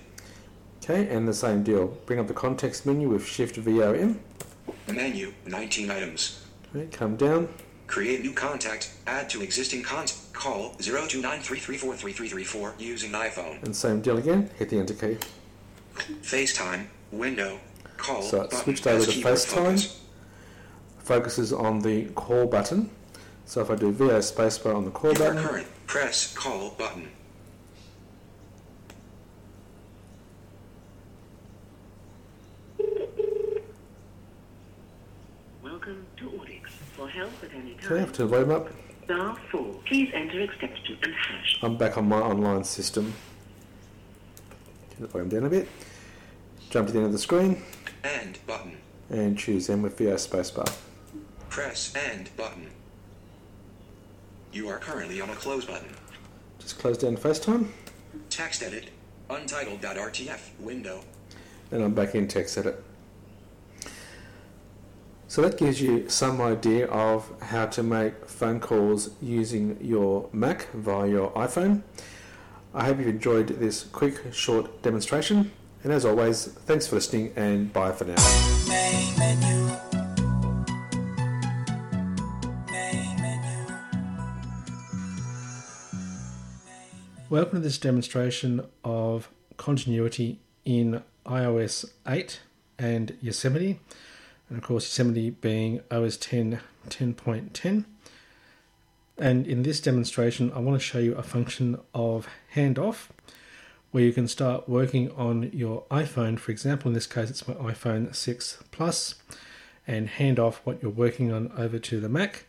[0.84, 1.86] Okay, and the same deal.
[2.04, 4.20] Bring up the context menu with Shift VOM.
[4.86, 5.32] Menu.
[5.46, 6.44] 19 items.
[6.76, 7.48] Okay, come down.
[7.86, 8.92] Create new contact.
[9.06, 10.20] Add to existing contact.
[10.34, 13.62] Call 02933433334 using iPhone.
[13.62, 14.50] And same deal again.
[14.58, 15.16] Hit the enter key.
[16.20, 16.84] FaceTime.
[17.12, 17.58] Window.
[17.96, 18.20] Call.
[18.20, 19.54] So it switched over to FaceTime.
[19.54, 20.02] focus.
[20.98, 22.90] Focuses on the call button.
[23.46, 25.66] So if I do VO spacebar on the call You are button, current.
[25.86, 27.08] Press call button.
[35.62, 36.68] Welcome to Audix.
[36.96, 38.68] For help at any okay, I have time, to volume up.
[39.04, 39.74] star 4.
[39.86, 41.58] Please enter extension and hash.
[41.62, 43.12] I'm back on my online system.
[44.90, 45.68] Turn the volume down a bit.
[46.70, 47.62] Jump to the end of the screen
[48.02, 48.76] End button.
[49.10, 50.72] and choose M with VO spacebar.
[51.48, 52.70] Press and button.
[54.52, 55.88] You are currently on a close button.
[56.58, 57.66] Just close down FaceTime
[58.30, 58.90] Text edit.
[59.30, 61.00] Untitled.rtf window.
[61.70, 62.76] and I'm back in TextEdit.
[65.34, 70.70] So that gives you some idea of how to make phone calls using your Mac
[70.70, 71.82] via your iPhone.
[72.72, 75.50] I hope you've enjoyed this quick, short demonstration.
[75.82, 78.14] And as always, thanks for listening and bye for now.
[87.28, 92.40] Welcome to this demonstration of continuity in iOS 8
[92.78, 93.80] and Yosemite.
[94.48, 97.84] And of course, Yosemite being OS 10 10.10.
[99.16, 103.08] And in this demonstration, I want to show you a function of handoff
[103.90, 106.38] where you can start working on your iPhone.
[106.38, 109.14] For example, in this case, it's my iPhone 6 Plus,
[109.86, 112.46] and hand off what you're working on over to the Mac.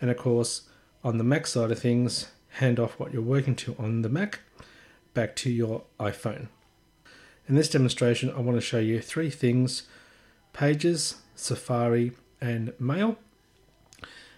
[0.00, 0.62] And of course,
[1.04, 4.40] on the Mac side of things, hand off what you're working to on the Mac
[5.14, 6.48] back to your iPhone.
[7.48, 9.84] In this demonstration, I want to show you three things
[10.52, 13.16] Pages, Safari, and Mail.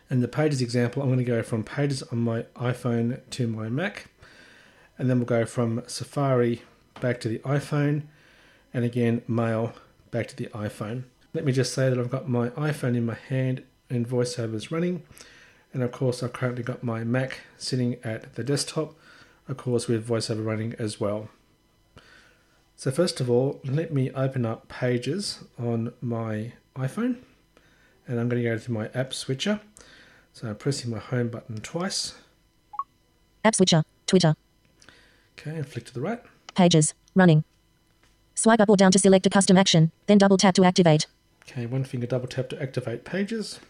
[0.09, 3.69] And the Pages example, I'm going to go from Pages on my iPhone to my
[3.69, 4.07] Mac,
[4.99, 6.63] and then we'll go from Safari
[7.01, 8.03] back to the iPhone,
[8.73, 9.75] and again, Mail
[10.11, 11.05] back to the iPhone.
[11.33, 14.71] Let me just say that I've got my iPhone in my hand and VoiceOver is
[14.71, 15.03] running,
[15.73, 18.95] and of course, I've currently got my Mac sitting at the desktop,
[19.49, 21.29] of course, with VoiceOver running as well.
[22.77, 27.17] So first of all, let me open up Pages on my iPhone,
[28.07, 29.61] and I'm going to go to my app switcher.
[30.33, 32.15] So I'm pressing my home button twice,
[33.45, 33.85] App switcher.
[34.07, 34.35] Twitter.
[35.39, 36.21] Okay, and flick to the right.
[36.55, 36.95] Pages.
[37.15, 37.45] Running.
[38.35, 41.07] Swipe up or down to select a custom action, then double tap to activate.
[41.43, 43.61] Okay, one finger double tap to activate pages.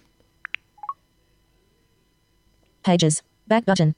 [2.84, 3.22] Pages.
[3.46, 3.94] Back button.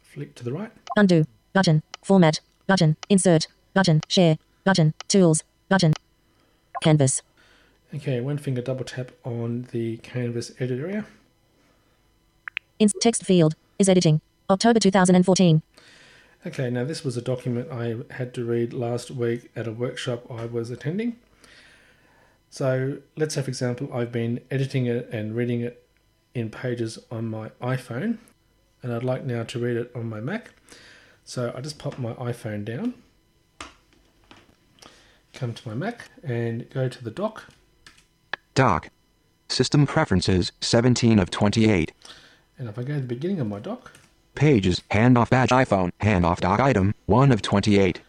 [0.00, 0.70] Flick to the right.
[0.96, 1.24] Undo.
[1.52, 1.82] Button.
[2.02, 2.40] Format.
[2.66, 2.96] Button.
[3.08, 3.46] Insert.
[3.74, 4.00] Button.
[4.08, 4.38] Share.
[4.64, 4.94] Button.
[5.08, 5.42] Tools.
[5.68, 5.92] Button.
[6.82, 7.22] Canvas.
[7.92, 11.06] Okay, one finger double tap on the canvas edit area.
[12.78, 13.54] In text field.
[13.80, 14.20] Is editing.
[14.48, 15.62] October 2014.
[16.46, 20.30] Okay, now this was a document I had to read last week at a workshop
[20.30, 21.16] I was attending.
[22.48, 25.86] So let's say, for example, I've been editing it and reading it
[26.34, 28.18] in pages on my iPhone,
[28.82, 30.50] and I'd like now to read it on my Mac.
[31.24, 32.94] So I just pop my iPhone down,
[35.32, 37.44] come to my Mac, and go to the dock.
[38.54, 38.90] Dock.
[39.48, 41.92] System preferences 17 of 28.
[42.58, 43.92] And if I go to the beginning of my doc.
[44.34, 44.82] Pages.
[44.90, 45.90] Handoff badge iPhone.
[46.00, 48.00] Handoff doc item 1 of 28.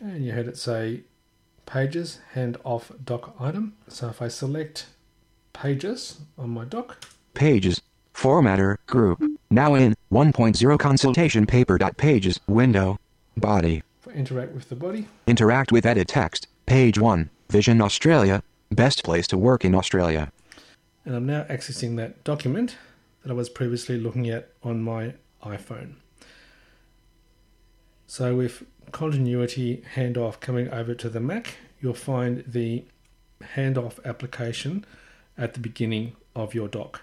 [0.00, 1.00] okay, and you heard it say
[1.66, 3.74] pages, handoff doc item.
[3.88, 4.86] So if I select
[5.52, 7.04] pages on my doc.
[7.34, 7.80] Pages.
[8.14, 8.76] Formatter.
[8.86, 9.22] Group.
[9.50, 11.78] Now in 1.0 consultation paper.
[11.78, 12.40] dot Pages.
[12.46, 12.98] Window.
[13.36, 13.82] Body.
[14.14, 16.46] interact with the body, Interact with edit text.
[16.66, 17.30] Page 1.
[17.50, 18.42] Vision Australia.
[18.70, 20.30] Best place to work in Australia.
[21.04, 22.76] and I'm now accessing that document
[23.22, 25.94] that I was previously looking at on my iPhone.
[28.06, 32.84] So with continuity handoff coming over to the Mac, you'll find the
[33.54, 34.84] handoff application
[35.36, 37.02] at the beginning of your dock.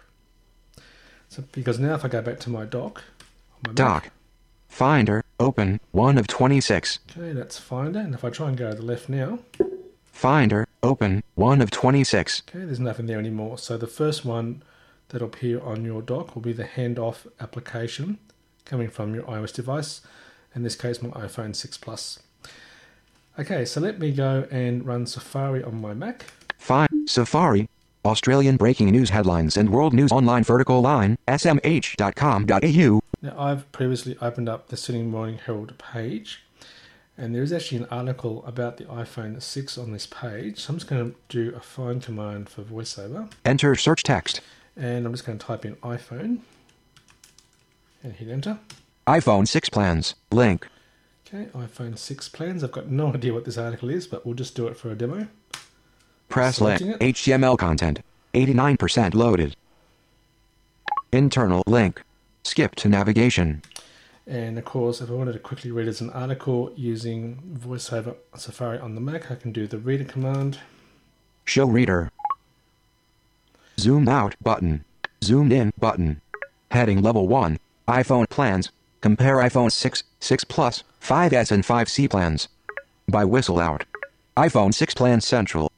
[1.29, 3.03] So because now if I go back to my dock,
[3.65, 4.09] my Mac, Dock.
[4.67, 5.23] Finder.
[5.39, 5.79] Open.
[5.91, 6.99] 1 of 26.
[7.17, 9.39] okay, that's Finder, and if I try and go to the left now,
[10.11, 10.64] Finder.
[10.85, 11.23] Open.
[11.33, 12.43] 1 of 26.
[12.47, 13.57] Okay, there's nothing there anymore.
[13.57, 14.63] So the first one
[15.09, 18.19] that'll appear on your dock will be the handoff application
[18.65, 20.01] coming from your iOS device.
[20.55, 22.19] In this case, my iPhone 6 Plus.
[23.37, 26.25] Okay, so let me go and run Safari on my Mac.
[26.57, 27.67] Find Safari.
[28.05, 32.99] Australian breaking news headlines and world news online vertical line smh.com.au.
[33.21, 36.44] Now, I've previously opened up the Sydney Morning Herald page,
[37.17, 40.59] and there is actually an article about the iPhone 6 on this page.
[40.59, 44.41] So I'm just going to do a find command for VoiceOver, Enter search text.
[44.75, 46.39] and I'm just going to type in iPhone
[48.03, 48.59] and hit enter.
[49.07, 50.15] iPhone 6 plans.
[50.31, 50.67] Link.
[51.27, 52.63] Okay, iPhone 6 plans.
[52.63, 54.95] I've got no idea what this article is, but we'll just do it for a
[54.95, 55.27] demo.
[56.29, 56.81] Press link.
[56.81, 56.99] It.
[56.99, 58.01] HTML content.
[58.33, 59.55] 89% loaded.
[61.11, 62.01] Internal link.
[62.43, 63.61] Skip to navigation.
[64.27, 68.79] And of course, if I wanted to quickly read as an article using VoiceOver Safari
[68.79, 70.59] on the Mac, I can do the reader command.
[71.45, 72.11] Show reader.
[73.79, 74.83] Zoomed out button.
[75.23, 76.21] Zoomed in button.
[76.71, 77.59] Heading level 1.
[77.87, 78.71] iPhone plans.
[79.01, 82.47] Compare iPhone 6, 6 Plus, 5S and 5C plans.
[83.07, 83.83] By WhistleOut.
[84.35, 85.71] iPhone 6 plans central.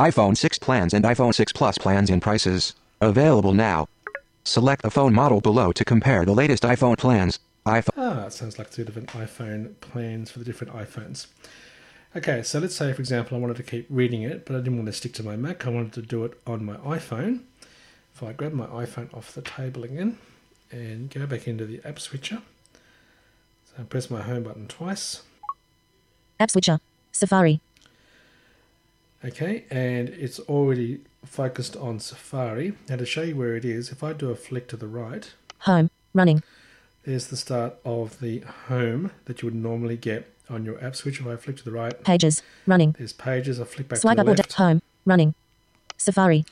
[0.00, 2.74] iPhone 6 plans and iPhone 6 Plus plans and prices.
[3.00, 3.86] Available now.
[4.42, 7.38] Select the phone model below to compare the latest iPhone plans.
[7.66, 11.28] iPhone Ah, it sounds like two different iPhone plans for the different iPhones.
[12.14, 14.76] Okay, so let's say, for example, I wanted to keep reading it, but I didn't
[14.76, 15.66] want to stick to my Mac.
[15.66, 17.40] I wanted to do it on my iPhone.
[18.14, 20.18] If I grab my iPhone off the table again
[20.70, 22.42] and go back into the app switcher,
[23.64, 25.22] so I press my home button twice.
[26.38, 26.80] App switcher.
[27.12, 27.60] Safari.
[29.24, 32.74] Okay, and it's already focused on Safari.
[32.88, 35.32] Now, to show you where it is, if I do a flick to the right,
[35.60, 35.90] Home.
[36.12, 36.42] Running.
[37.04, 41.20] There's the start of the home that you would normally get on your app switch.
[41.20, 42.42] If I flick to the right, Pages.
[42.66, 42.94] Running.
[42.98, 43.60] there's pages.
[43.60, 44.52] I flick back Swipe to the left.
[44.54, 44.82] Home.
[45.04, 45.34] Running.
[45.96, 46.44] Safari.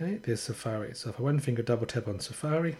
[0.00, 0.94] Okay, there's Safari.
[0.94, 2.76] So if I one finger double tap on Safari,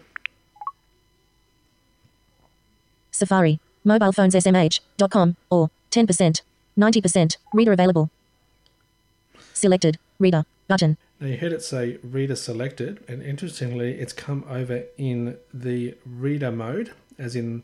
[3.11, 3.59] Safari.
[3.83, 6.41] Mobile phones SMH.com or 10%.
[6.77, 7.37] 90%.
[7.53, 8.09] Reader available.
[9.53, 9.97] Selected.
[10.19, 10.45] Reader.
[10.67, 10.97] Button.
[11.19, 16.51] now you heard it say reader selected, and interestingly, it's come over in the reader
[16.51, 17.63] mode, as in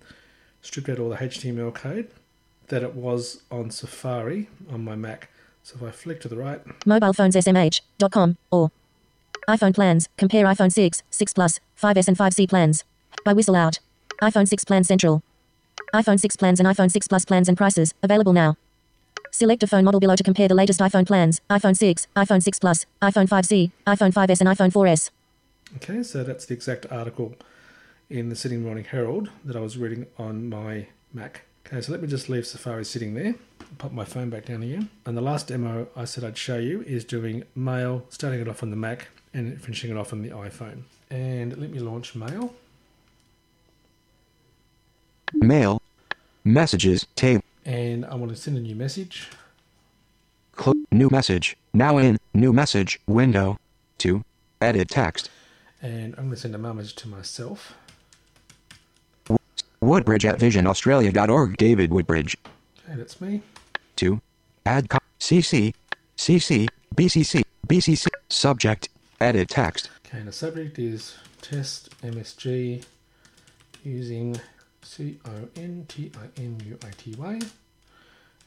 [0.62, 2.10] stripped out all the HTML code
[2.68, 5.30] that it was on Safari on my Mac.
[5.64, 8.72] So if I flick to the right, Mobile phones SMH.com or
[9.48, 10.10] iPhone plans.
[10.18, 12.84] Compare iPhone 6, 6 Plus, 5S and 5C plans.
[13.24, 13.80] By WhistleOut.
[14.22, 15.24] iPhone 6 plan central.
[15.94, 18.58] iPhone 6 plans and iPhone 6 Plus plans and prices available now.
[19.32, 21.42] Select a phone model below to compare the latest iPhone plans.
[21.50, 25.10] iPhone 6, iPhone 6 Plus, iPhone 5C, iPhone 5S and iPhone 4S.
[25.78, 27.36] Okay, so that's the exact article
[28.10, 31.44] in the Sydney Morning Herald that I was reading on my Mac.
[31.66, 33.36] Okay, so let me just leave Safari sitting there,
[33.80, 34.90] pop my phone back down again.
[35.06, 38.62] And the last demo I said I'd show you is doing Mail, starting it off
[38.62, 40.84] on the Mac and finishing it off on the iPhone.
[41.10, 42.54] And let me launch Mail.
[45.34, 45.82] Mail.
[46.44, 47.08] Messages.
[47.16, 47.44] Table.
[47.66, 49.30] And I want to send a new message.
[50.52, 51.58] Clo- new message.
[51.74, 52.20] Now in.
[52.34, 53.00] New message.
[53.08, 53.58] Window.
[53.98, 54.24] to
[54.62, 55.30] Edit text.
[55.82, 57.74] And I'm going to send a message to myself.
[59.82, 61.58] Woodbridge at visionaustralia.org.
[61.58, 62.38] David Woodbridge.
[62.88, 63.42] Okay, that's me.
[63.96, 64.20] 2.
[64.66, 65.74] Add co- CC.
[66.18, 66.68] CC.
[66.96, 67.44] BCC.
[67.68, 68.08] BCC.
[68.30, 68.90] Subject.
[69.22, 69.90] Edit text.
[70.08, 72.84] Okay, and the subject is test MSG
[73.84, 74.40] using
[74.82, 77.40] C O N T I N U I T Y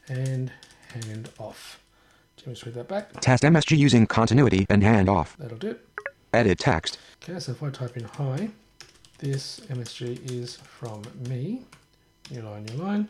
[0.07, 0.51] and
[0.93, 1.79] hand off.
[2.37, 3.19] Demonstrate that back.
[3.21, 5.35] Test MSG using continuity and handoff.
[5.37, 5.75] That'll do.
[6.33, 6.97] Edit text.
[7.23, 8.49] Okay, so if I type in hi,
[9.19, 11.61] this MSG is from me.
[12.31, 13.07] New line, new line.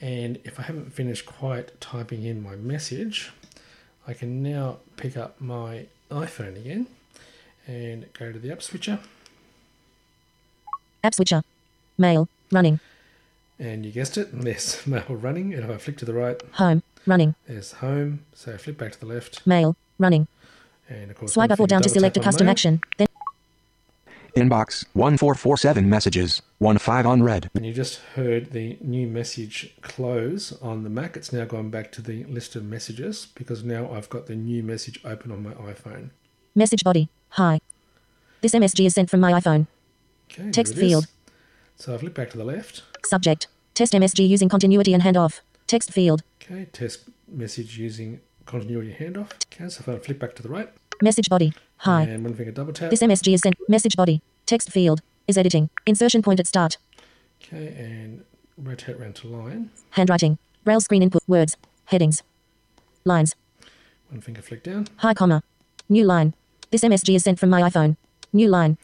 [0.00, 3.32] And if I haven't finished quite typing in my message,
[4.06, 6.86] I can now pick up my iPhone again
[7.66, 9.00] and go to the app switcher.
[11.04, 11.42] App switcher.
[11.98, 12.28] Mail.
[12.52, 12.80] Running.
[13.58, 15.52] And you guessed it, there's mail running.
[15.52, 16.82] And if I flick to the right, Home.
[17.06, 17.34] Running.
[17.46, 18.20] there's home.
[18.34, 19.46] So I flip back to the left.
[19.46, 19.76] Mail.
[19.98, 20.28] Running.
[20.88, 22.52] And of course, Swipe up or down to select a custom mail.
[22.52, 22.80] action.
[22.96, 23.07] Then
[24.38, 26.42] Inbox 1447 messages.
[26.58, 27.50] 1 5 on red.
[27.54, 31.16] And you just heard the new message close on the Mac.
[31.16, 34.62] It's now gone back to the list of messages because now I've got the new
[34.62, 36.10] message open on my iPhone.
[36.54, 37.08] message body.
[37.30, 37.60] Hi.
[38.40, 39.66] This MSG is sent from my iPhone.
[40.30, 40.92] Okay, Text there it is.
[40.92, 41.06] field.
[41.76, 42.82] So I flip back to the left.
[43.04, 43.46] Subject.
[43.74, 45.40] Test MSG using continuity and handoff.
[45.66, 46.22] Text field.
[46.42, 49.32] Okay, test message using continuity and handoff.
[49.52, 50.68] Okay, so if I flip back to the right.
[51.02, 51.52] Message body.
[51.78, 52.02] Hi.
[52.02, 52.90] And one finger double tap.
[52.90, 53.56] This MSG is sent.
[53.68, 54.20] Message body.
[54.46, 55.00] Text field.
[55.28, 55.68] Is editing.
[55.86, 56.78] Insertion point at start.
[57.42, 58.24] Okay, and
[58.56, 59.70] rotate around to line.
[59.90, 60.38] Handwriting.
[60.64, 61.22] Braille screen input.
[61.28, 61.56] Words.
[61.86, 62.22] Headings.
[63.04, 63.36] Lines.
[64.08, 64.88] One finger flick down.
[64.96, 65.42] Hi comma.
[65.88, 66.34] New line.
[66.70, 67.96] This MSG is sent from my iPhone.
[68.32, 68.78] New line.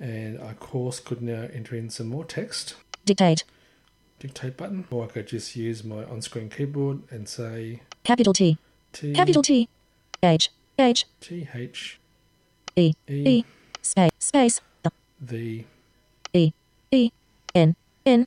[0.00, 2.74] And I, of course, could now enter in some more text.
[3.04, 3.44] Dictate.
[4.18, 4.86] Dictate button.
[4.90, 8.58] Or I could just use my on screen keyboard and say Capital T.
[8.92, 9.12] T.
[9.12, 9.68] Capital T.
[10.22, 10.50] H.
[10.78, 11.04] H.
[11.20, 12.00] T H
[12.78, 12.92] E.
[13.08, 13.44] E.
[13.80, 14.10] Space.
[14.18, 14.60] Space.
[14.82, 14.92] The.
[15.18, 15.64] the
[16.34, 16.52] E.
[16.92, 17.10] E.
[17.54, 17.74] N.
[18.04, 18.26] N.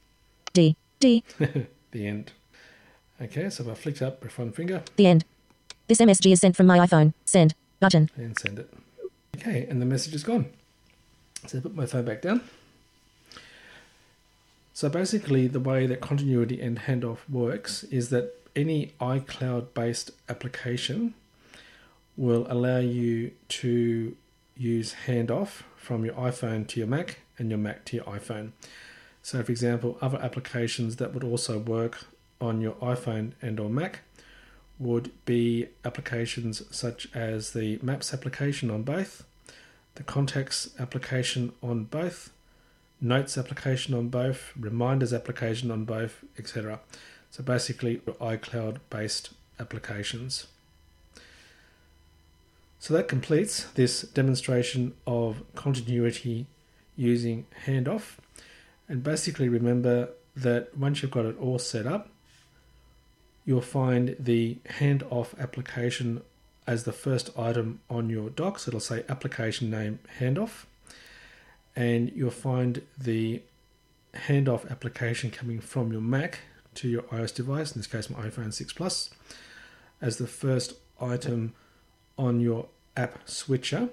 [0.53, 0.75] D.
[0.99, 1.23] D.
[1.91, 2.31] the end.
[3.21, 5.25] Okay, so if I flicked up with one finger The end.
[5.87, 7.13] This MSG is sent from my iPhone.
[7.25, 7.53] Send.
[7.79, 8.09] Button.
[8.15, 8.73] and send it.
[9.37, 10.47] Okay, and the message is gone.
[11.45, 12.41] So I put my phone back down.
[14.73, 21.13] So basically, the way that continuity and handoff works is that any iCloud based application
[22.17, 24.15] will allow you to
[24.59, 28.51] use handoff from your iPhone to your Mac and your Mac to your iPhone.
[29.23, 32.05] So, for example, other applications that would also work
[32.41, 34.01] on your iPhone and or Mac
[34.77, 39.25] would be applications such as the Maps application on both,
[39.95, 42.31] the Contacts application on both,
[43.01, 46.81] Notes application on both, Reminders application on both, etc.
[47.31, 50.47] So basically, iCloud based applications.
[52.79, 56.47] So that completes this demonstration of continuity
[56.95, 58.17] using handoff.
[58.87, 62.09] And basically, remember that once you've got it all set up,
[63.45, 66.21] you'll find the handoff application
[66.65, 68.67] as the first item on your docs.
[68.67, 70.65] It'll say application name handoff.
[71.75, 73.41] And you'll find the
[74.13, 76.39] handoff application coming from your Mac
[76.75, 79.09] to your iOS device, in this case, my iPhone 6 Plus,
[80.01, 81.53] as the first item
[82.19, 82.67] on your
[82.97, 83.87] app switcher.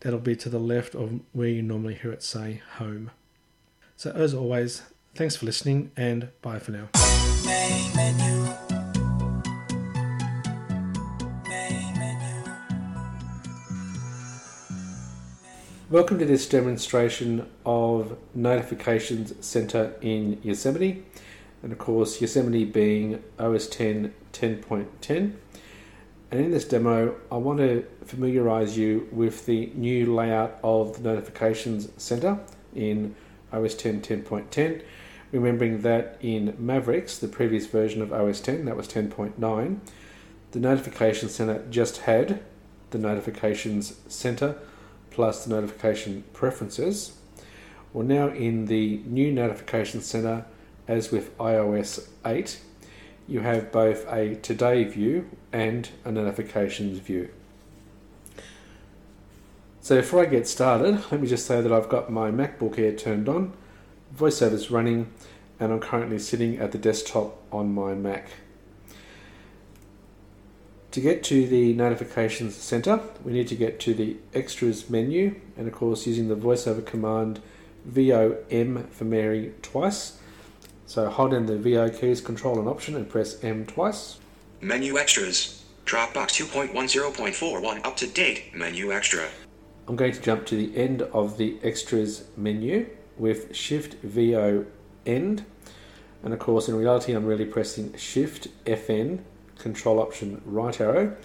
[0.00, 3.12] That'll be to the left of where you normally hear it say home.
[3.96, 4.82] So, as always,
[5.14, 6.88] thanks for listening and bye for now.
[7.46, 8.48] Main menu.
[11.48, 12.50] Main menu.
[15.88, 21.04] Welcome to this demonstration of Notifications Center in Yosemite,
[21.62, 25.34] and of course, Yosemite being OS 10 10.10.
[26.32, 31.10] And in this demo, I want to familiarize you with the new layout of the
[31.10, 32.40] Notifications Center
[32.74, 33.14] in
[33.52, 34.82] OS 10 10.10.
[35.30, 39.78] Remembering that in Mavericks, the previous version of OS 10, that was 10.9,
[40.52, 42.42] the Notifications Center just had
[42.92, 44.56] the Notifications Center
[45.10, 47.18] plus the notification preferences.
[47.92, 50.46] Well, now in the new notification center,
[50.88, 52.58] as with iOS 8,
[53.28, 57.30] you have both a today view and a notifications view.
[59.80, 62.92] So before I get started, let me just say that I've got my MacBook Air
[62.92, 63.52] turned on,
[64.16, 65.12] VoiceOver is running,
[65.58, 68.28] and I'm currently sitting at the desktop on my Mac.
[70.92, 75.66] To get to the notifications center, we need to get to the extras menu, and
[75.66, 77.40] of course, using the voiceover command,
[77.86, 80.18] VOM for Mary twice.
[80.92, 84.18] So hold in the VO keys, Control and Option, and press M twice.
[84.60, 85.64] Menu extras.
[85.86, 88.54] Dropbox 2.10.41 up to date.
[88.54, 89.26] Menu extra.
[89.88, 94.66] I'm going to jump to the end of the extras menu with Shift VO
[95.06, 95.46] End.
[96.22, 99.20] And of course, in reality, I'm really pressing Shift FN,
[99.56, 101.16] Control Option right arrow,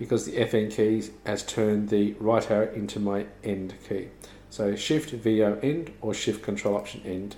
[0.00, 4.08] because the FN key has turned the right arrow into my end key.
[4.50, 7.36] So Shift VO End or Shift Control Option End.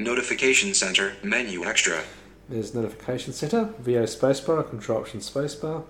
[0.00, 1.12] Notification center.
[1.22, 2.00] Menu extra.
[2.48, 5.84] There's Notification Center, VO Spacebar, Control Option Spacebar.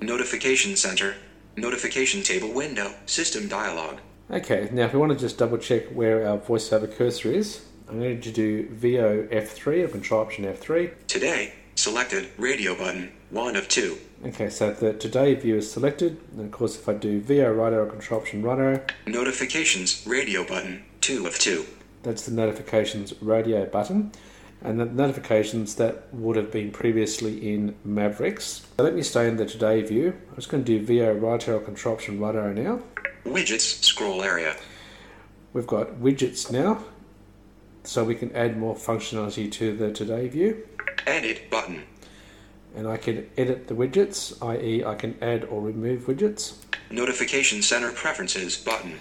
[0.00, 1.14] Notification center.
[1.54, 2.94] Notification table window.
[3.04, 3.98] System dialog.
[4.30, 8.00] Okay, now if we want to just double check where our voiceover cursor is, I'm
[8.00, 11.06] going to do VO F3 or Control Option F3.
[11.06, 11.52] Today.
[11.74, 12.30] Selected.
[12.38, 13.12] Radio button.
[13.28, 13.98] 1 of 2.
[14.24, 17.74] Okay, so the today view is selected, and of course if I do VO right
[17.74, 20.02] arrow, Control Option right arrow, Notifications.
[20.06, 20.82] Radio button.
[21.02, 21.66] 2 of 2.
[22.04, 24.12] That's the notifications radio button,
[24.62, 28.66] and the notifications that would have been previously in Mavericks.
[28.76, 30.16] So let me stay in the today view.
[30.30, 32.80] I'm just going to do VO right arrow, Control Option right arrow now.
[33.24, 33.82] Widgets.
[33.82, 34.56] Scroll area.
[35.52, 36.84] We've got widgets now,
[37.84, 40.66] so we can add more functionality to the today view.
[41.06, 41.84] Edit button.
[42.76, 46.54] And I can edit the widgets, i.e., I can add or remove widgets.
[46.90, 48.98] Notification center preferences button.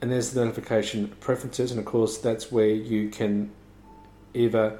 [0.00, 3.50] And there's the notification preferences, and of course, that's where you can
[4.32, 4.78] either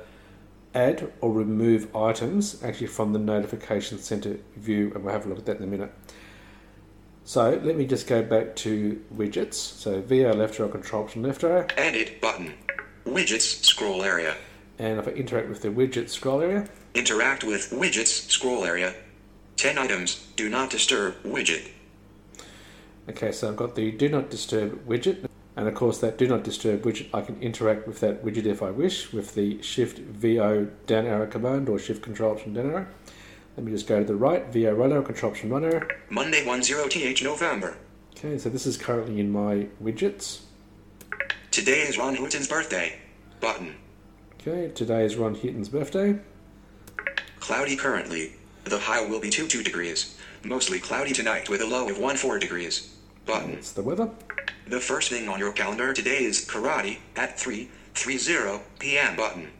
[0.74, 5.38] add or remove items actually from the notification center view, and we'll have a look
[5.38, 5.92] at that in a minute.
[7.24, 9.54] So let me just go back to widgets.
[9.54, 12.54] So VO left arrow, control option left arrow, Edit button.
[13.04, 13.64] Widgets.
[13.64, 14.36] Scroll area.
[14.78, 18.28] and if I interact with the widget scroll area, Interact with widgets.
[18.30, 18.94] Scroll area.
[19.56, 20.26] 10 items.
[20.36, 21.68] Do not disturb widget.
[23.08, 26.44] Okay, so I've got the do not disturb widget, and of course that do not
[26.44, 30.68] disturb widget, I can interact with that widget if I wish with the Shift VO
[30.86, 32.86] down arrow command or Shift Control Option down arrow.
[33.56, 35.88] Let me just go to the right, VO right arrow, Control Option right arrow.
[36.10, 37.78] Monday 10th November.
[38.14, 40.40] Okay, so this is currently in my widgets.
[41.50, 42.98] Today is Ron Houghton's birthday.
[43.40, 43.74] Button.
[44.34, 46.18] Okay, today is Ron Heaton's birthday.
[47.40, 48.34] Cloudy currently.
[48.64, 50.18] The high will be 2 2 degrees.
[50.44, 52.94] Mostly cloudy tonight with a low of 1 4 degrees.
[53.28, 53.50] Button.
[53.50, 54.10] It's the weather.
[54.66, 58.18] The first thing on your calendar today is karate at 3 3
[58.78, 59.16] p.m.
[59.16, 59.50] Button.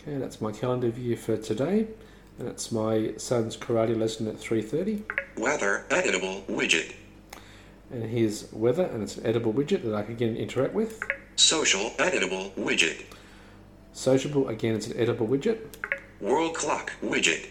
[0.00, 1.88] Okay, that's my calendar view for today,
[2.38, 5.02] and it's my son's karate lesson at 3:30.
[5.36, 6.94] Weather editable widget.
[7.90, 11.02] And here's weather, and it's an editable widget that I can again interact with.
[11.34, 13.04] Social editable widget.
[13.92, 15.58] Sociable, again, it's an editable widget.
[16.20, 17.48] World clock widget.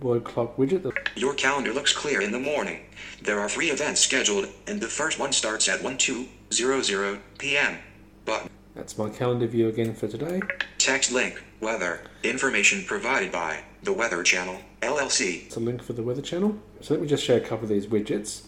[0.00, 0.94] Word clock widget.
[1.16, 2.80] Your calendar looks clear in the morning.
[3.22, 7.78] There are three events scheduled, and the first one starts at 1200 p.m.
[8.26, 8.50] Button.
[8.74, 10.42] That's my calendar view again for today.
[10.76, 11.42] Text link.
[11.60, 12.02] Weather.
[12.22, 15.46] Information provided by the Weather Channel, LLC.
[15.46, 16.58] It's a link for the weather channel.
[16.82, 18.42] So let me just show a couple of these widgets.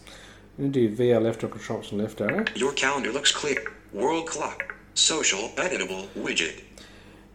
[0.57, 2.45] I'm going to do VO left or control option left arrow.
[2.55, 3.73] Your calendar looks clear.
[3.91, 4.75] World clock.
[4.93, 6.61] Social editable widget.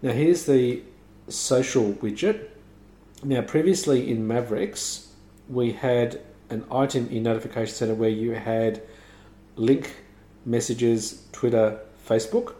[0.02, 0.82] Now here's the
[1.28, 2.48] social widget.
[3.24, 5.08] Now previously in Mavericks,
[5.48, 6.20] we had
[6.50, 8.82] an item in Notification Center where you had
[9.56, 10.02] link,
[10.44, 12.52] messages, Twitter, Facebook.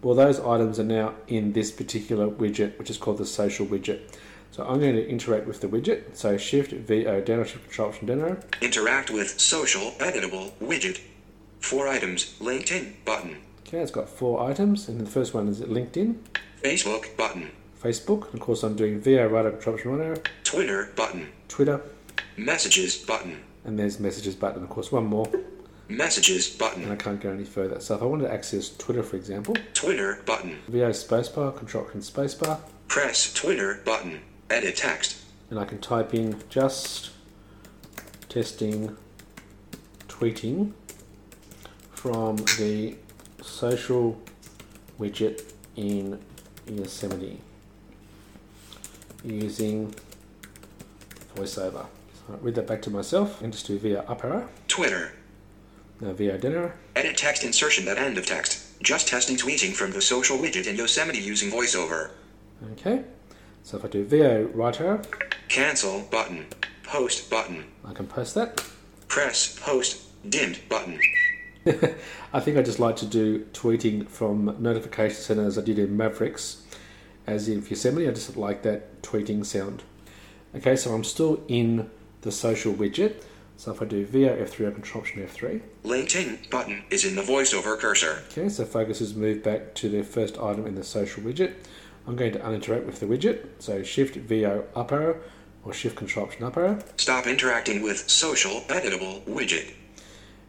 [0.00, 4.00] Well, those items are now in this particular widget, which is called the social widget.
[4.50, 6.16] So I'm going to interact with the widget.
[6.16, 8.42] So Shift VO down Shift Control Option down.
[8.62, 11.02] Interact with social editable widget.
[11.60, 12.34] Four items.
[12.40, 13.42] LinkedIn button.
[13.66, 16.16] Okay, it's got four items, and the first one is LinkedIn,
[16.62, 17.50] Facebook button.
[17.82, 18.32] Facebook.
[18.34, 20.16] Of course, I'm doing arrow Control Option right arrow.
[20.44, 21.28] Twitter button.
[21.48, 21.80] Twitter,
[22.36, 23.42] Messages button.
[23.64, 24.62] and there's messages button.
[24.62, 25.26] Of course, one more.
[25.88, 26.82] Messages button.
[26.84, 26.92] and.
[26.92, 27.80] I can't go any further.
[27.80, 30.58] So if I wanted to access Twitter, for example, Twitter button.
[30.68, 34.20] VO spacebar, Control Option spacebar, Press Twitter button.
[34.50, 35.18] Edit text.
[35.50, 37.10] and I can type in just
[38.28, 38.96] testing
[40.08, 40.72] tweeting
[41.92, 42.96] from the
[43.42, 44.20] social
[45.00, 46.18] widget in
[46.66, 47.40] Yosemite
[49.24, 49.94] using
[51.34, 51.86] VoiceOver.
[51.86, 55.12] So I'll read that back to myself and just do VO up arrow, Twitter.
[56.00, 58.80] now down arrow, Edit text insertion at end of text.
[58.82, 62.10] Just testing tweeting from the social widget in Yosemite using voiceover.
[62.72, 63.02] Okay,
[63.62, 65.02] so if I do VO right arrow,
[65.48, 66.46] Cancel button.
[66.82, 67.64] Post button.
[67.84, 68.64] I can post that.
[69.08, 71.00] Press post dimmed button.
[72.32, 75.96] I think I just like to do tweeting from Notification Center as I did in
[75.96, 76.62] Mavericks,
[77.28, 78.08] as in Yosemite.
[78.08, 79.82] I just like that tweeting sound.
[80.56, 81.90] Okay, so I'm still in
[82.22, 83.22] the social widget.
[83.58, 87.22] So if I do VO F3 or Control Option F3, LinkedIn button is in the
[87.22, 88.22] voiceover cursor.
[88.30, 91.54] okay, so focus is moved back to the first item in the social widget.
[92.06, 95.18] I'm going to uninteract with the widget, so Shift VO up arrow
[95.64, 96.78] or Shift Control Option up arrow.
[96.96, 99.74] Stop interacting with social editable widget.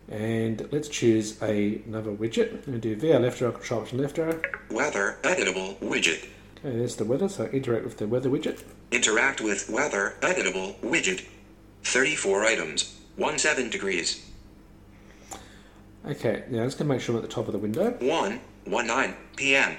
[0.08, 2.54] And let's choose a, another widget.
[2.54, 4.40] I'm going to do VO left arrow, Control Option left arrow.
[4.70, 6.28] Weather editable widget.
[6.64, 8.64] Okay, there's the weather, so interact with the weather widget.
[8.92, 11.26] Interact with weather editable widget.
[11.84, 13.00] 34 items.
[13.18, 14.26] 17 degrees.
[16.06, 17.92] Okay, now I'm just going to make sure I'm at the top of the window.
[18.00, 19.78] 1 19 p.m.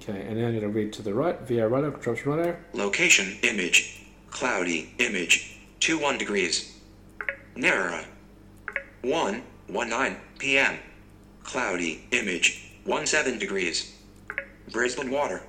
[0.00, 2.46] Okay, and now I'm going to read to the right, VO right arrow, Control right
[2.46, 2.56] arrow.
[2.72, 4.06] Location image.
[4.30, 5.58] Cloudy image.
[5.80, 6.78] 21 degrees.
[7.56, 8.04] Narara.
[9.02, 10.78] 1 19 p.m.
[11.42, 12.74] Cloudy image.
[12.86, 13.96] 17 degrees.
[14.72, 15.42] Brisbane water.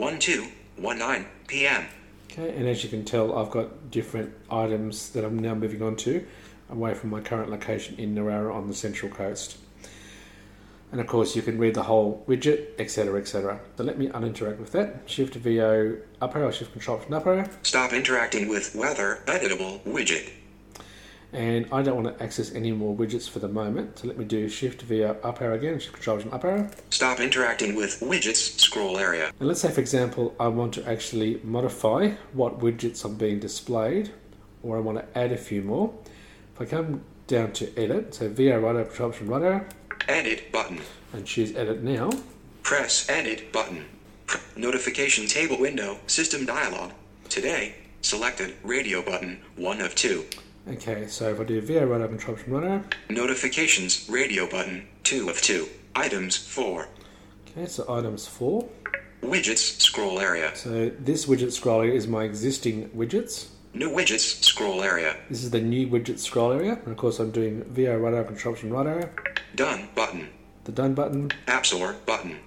[0.00, 1.84] 12 19 p.m.
[2.32, 5.94] Okay, and as you can tell, I've got different items that I'm now moving on
[5.96, 6.26] to
[6.70, 9.58] away from my current location in Narara on the Central Coast.
[10.90, 13.60] And of course, you can read the whole widget, etc., etc.
[13.76, 15.02] So let me uninteract with that.
[15.04, 17.46] Shift VO up arrow, Shift Control Option up arrow.
[17.62, 20.30] Stop interacting with weather editable widget.
[21.32, 23.98] And I don't want to access any more widgets for the moment.
[24.00, 26.68] So let me do Shift VO up arrow again, Shift Control Option up arrow.
[26.90, 29.30] Stop interacting with widgets scroll area.
[29.38, 34.10] And let's say, for example, I want to actually modify what widgets are being displayed,
[34.62, 35.94] or I want to add a few more.
[36.54, 39.64] If I come down to Edit, so VO right arrow, Control Option right arrow,
[40.08, 40.80] Edit button.
[41.12, 42.10] and choose Edit now.
[42.64, 43.84] Press edit button.
[44.56, 45.98] Notification table window.
[46.06, 46.90] System dialog.
[47.28, 47.74] Today.
[48.02, 49.40] Selected radio button.
[49.56, 50.24] 1 of 2.
[50.68, 54.86] Okay, so if I do VO right arrow, Control Option right arrow, Notifications radio button.
[55.04, 55.68] 2 of 2.
[55.96, 56.88] Items 4.
[57.50, 58.68] okay, so items 4.
[59.22, 60.54] Widgets scroll area.
[60.54, 63.48] So this widget scroll area is my existing widgets.
[63.74, 65.16] New widgets scroll area.
[65.28, 68.24] This is the new widget scroll area, and of course I'm doing VO right arrow,
[68.24, 69.10] Control Option right arrow,
[69.54, 70.28] Done button.
[70.64, 72.38] the Done button, App Store button.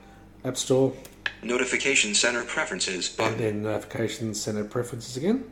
[0.46, 0.94] App Store,
[1.42, 3.38] Notification center preferences and button.
[3.38, 5.46] then Notification Center Preferences again.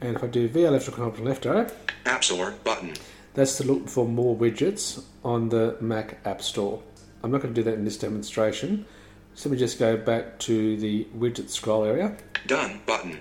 [0.00, 1.70] And if I do VO left arrow, Control left arrow,
[2.06, 2.94] App Store button.
[3.34, 6.82] that's to look for more widgets on the Mac App Store.
[7.22, 8.86] I'm not going to do that in this demonstration.
[9.34, 12.16] So let me just go back to the widget scroll area.
[12.46, 13.18] Done button.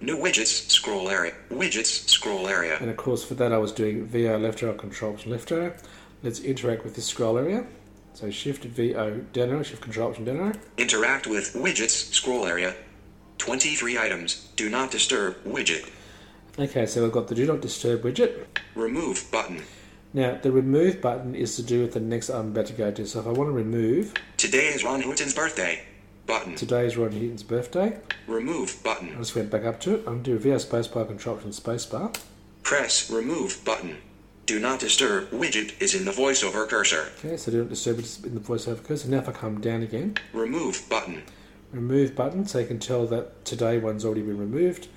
[0.00, 1.32] New widgets scroll area.
[1.50, 2.78] Widgets scroll area.
[2.80, 5.74] And of course, for that, I was doing VO left arrow, Control Option left arrow.
[6.22, 7.66] Let's interact with this scroll area.
[8.14, 10.52] So Shift VO down arrow, Shift Control Option down arrow.
[10.76, 12.74] Interact with widgets scroll area.
[13.38, 14.48] 23 items.
[14.56, 15.88] Do not disturb widget.
[16.58, 18.44] Okay, so we've got the Do Not Disturb widget.
[18.74, 19.62] Remove button.
[20.12, 23.06] Now, the Remove button is to do with the next I'm about to go to.
[23.06, 25.84] So if I want to remove Today is Ron Houghton's birthday.
[26.26, 26.56] Button.
[26.56, 29.14] Today is Ron Heaton's birthday, Remove button.
[29.14, 29.98] I just went back up to it.
[30.00, 32.14] I'm going to do VO spacebar, Control Option spacebar.
[32.64, 33.96] Press remove button.
[34.44, 37.12] Do not disturb widget is in the voiceover cursor.
[37.24, 39.08] Okay, so Do Not Disturb is in the voiceover cursor.
[39.08, 41.22] Now if I come down again, Remove button.
[41.72, 44.88] Remove button, so you can tell that today one's already been removed.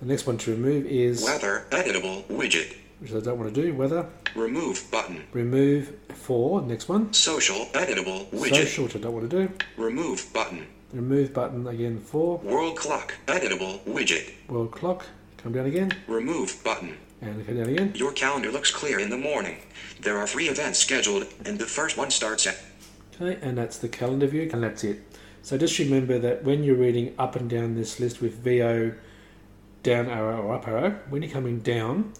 [0.00, 2.74] The next one to remove is, Weather editable widget.
[3.00, 4.06] which I don't want to do, weather.
[4.34, 5.24] Remove button.
[5.32, 7.12] Remove for, next one.
[7.12, 8.64] Social editable widget.
[8.64, 9.52] Social, which I don't want to do.
[9.76, 10.66] Remove button.
[10.92, 14.32] Remove button again for World clock editable widget.
[14.48, 15.06] world clock.
[15.36, 16.96] Come down again Remove button.
[17.22, 17.92] and come down again.
[17.94, 19.58] Your calendar looks clear in the morning.
[20.00, 22.58] There are three events scheduled, and the first one starts at
[23.20, 25.00] Okay, and that's the calendar view, and that's it.
[25.42, 28.92] So just remember that when you're reading up and down this list with VO
[29.82, 32.12] down arrow or up arrow, when you're coming down,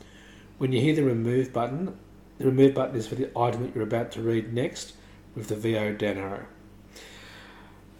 [0.58, 1.96] when you hear the remove button,
[2.38, 4.94] the remove button is for the item that you're about to read next
[5.34, 6.46] with the VO down arrow.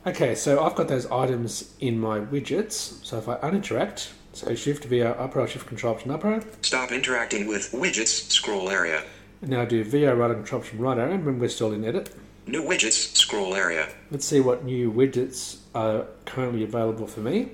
[0.07, 3.05] Okay, so I've got those items in my widgets.
[3.05, 6.91] So if I uninteract, so Shift VO up arrow, Shift Control Option up arrow, Stop
[6.91, 9.03] interacting with widgets scroll area.
[9.43, 11.11] and now do VO right arrow, Control Option right arrow.
[11.11, 12.15] Remember we're still in edit.
[12.47, 13.89] New widgets scroll area.
[14.11, 17.51] Let's see what new widgets are currently available for me.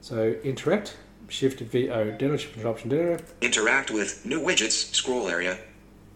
[0.00, 0.96] So interact,
[1.28, 3.20] shift VO oh, down, shift control option down.
[3.40, 5.58] Interact with new widgets scroll area.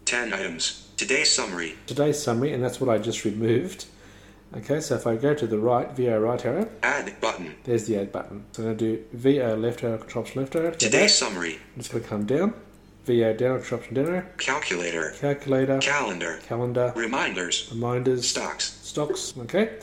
[0.05, 0.87] 10 items.
[0.97, 1.75] Today's summary.
[1.87, 3.85] Today's summary, and that's what I just removed.
[4.55, 7.55] Okay, so if I go to the right, VO right arrow, Add button.
[7.63, 8.45] there's the add button.
[8.51, 10.71] So I'm going to do VO left arrow, control option left arrow.
[10.71, 11.55] Today's summary.
[11.75, 12.53] I'm just going to come down,
[13.05, 15.13] VO down, control option down arrow, Calculator.
[15.19, 16.39] calculator, Calendar.
[16.47, 17.69] calendar, Reminders.
[17.71, 18.77] reminders, Stocks.
[18.83, 19.33] stocks.
[19.39, 19.79] Okay.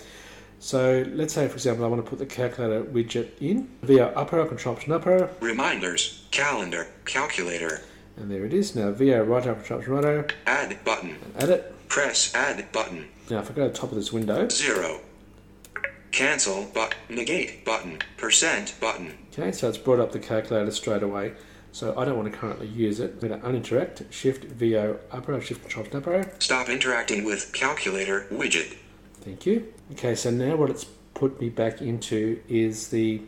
[0.62, 3.68] So let's say, for example, I want to put the calculator widget in.
[3.82, 6.26] VO up arrow, control option up arrow, Reminders.
[6.30, 6.86] Calendar.
[7.06, 7.80] Calculator.
[8.16, 8.76] and there it is.
[8.76, 11.16] Now VO right arrow, control option right arrow, Add button.
[11.38, 11.88] add it.
[11.88, 13.08] Press add button.
[13.30, 15.00] Now if I go to the top of this window, Zero.
[16.12, 17.98] Cancel but negate button.
[18.18, 19.16] Percent button.
[19.32, 21.32] okay, so it's brought up the calculator straight away.
[21.72, 23.14] So I don't want to currently use it.
[23.22, 26.28] I'm going to uninteract, Shift VO up arrow, Shift Control up arrow.
[26.40, 28.76] Stop interacting with calculator widget.
[29.20, 29.72] Thank you.
[29.92, 33.20] Okay, so now what it's put me back into is the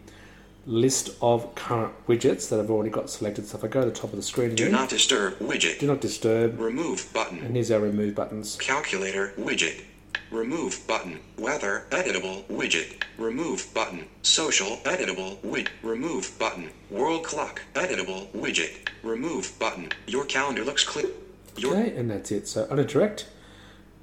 [0.66, 3.46] list of current widgets that I've already got selected.
[3.46, 5.78] So if I go to the top of the screen Do not disturb widget.
[5.80, 7.40] do not disturb, Remove button.
[7.40, 8.56] and here's our remove buttons.
[8.60, 9.82] Calculator widget.
[10.30, 11.18] Remove button.
[11.36, 13.02] Weather editable widget.
[13.18, 14.06] Remove button.
[14.22, 15.68] Social editable widget.
[15.82, 16.70] Remove button.
[16.90, 18.88] World clock editable widget.
[19.02, 19.90] Remove button.
[20.06, 21.08] Your calendar looks clear.
[21.56, 22.48] Your Okay, and that's it.
[22.48, 23.24] So uninteract,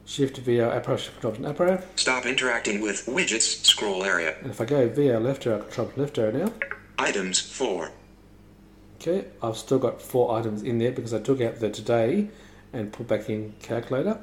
[0.10, 1.84] Shift up arrow, Shift Control up arrow.
[1.95, 4.36] stop interacting with widgets scroll area.
[4.41, 6.53] And if I go VO left arrow, Control left arrow now,
[6.97, 7.91] Items 4.
[8.95, 12.28] okay, I've still got four items in there because I took out the today
[12.74, 14.20] and put back in calculator.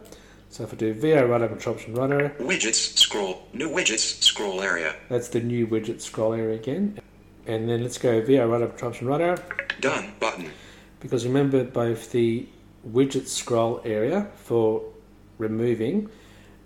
[0.50, 3.46] So if I do VO right arrow, Control Option right arrow, Widgets scroll.
[3.52, 4.96] New widgets scroll area.
[5.08, 6.98] that's the new widget scroll area again.
[7.46, 9.38] And then let's go VO right arrow, Control Option right arrow.
[9.80, 10.50] Done button.
[10.98, 12.48] Because remember both the
[12.90, 14.82] widget scroll area for
[15.38, 16.10] removing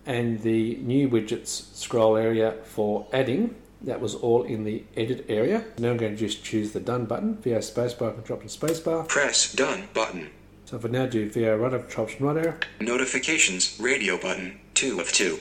[0.06, 5.64] and the new widgets scroll area for adding, that was all in the edit area.
[5.78, 9.08] Now I'm going to just choose the done button, VO spacebar, and drop option spacebar.
[9.08, 10.30] Press done button.
[10.64, 14.60] So if I now do VO right control option right arrow, Notifications radio button.
[14.74, 15.38] 2 of 2.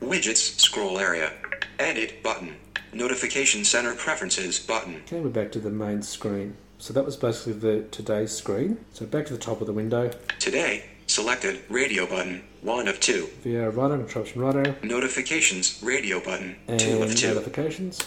[0.00, 1.32] Widgets scroll area.
[1.78, 2.56] Edit button.
[2.92, 4.96] Notification center preferences button.
[5.06, 6.56] okay, we're back to the main screen.
[6.78, 8.78] So that was basically the today's screen.
[8.92, 12.42] So back to the top of the window, Today, selected radio button.
[12.62, 13.28] 1 of 2.
[13.42, 16.54] VO right arrow, control option right arrow, Notifications radio button.
[16.78, 17.26] 2 of 2.
[17.34, 17.98] notifications.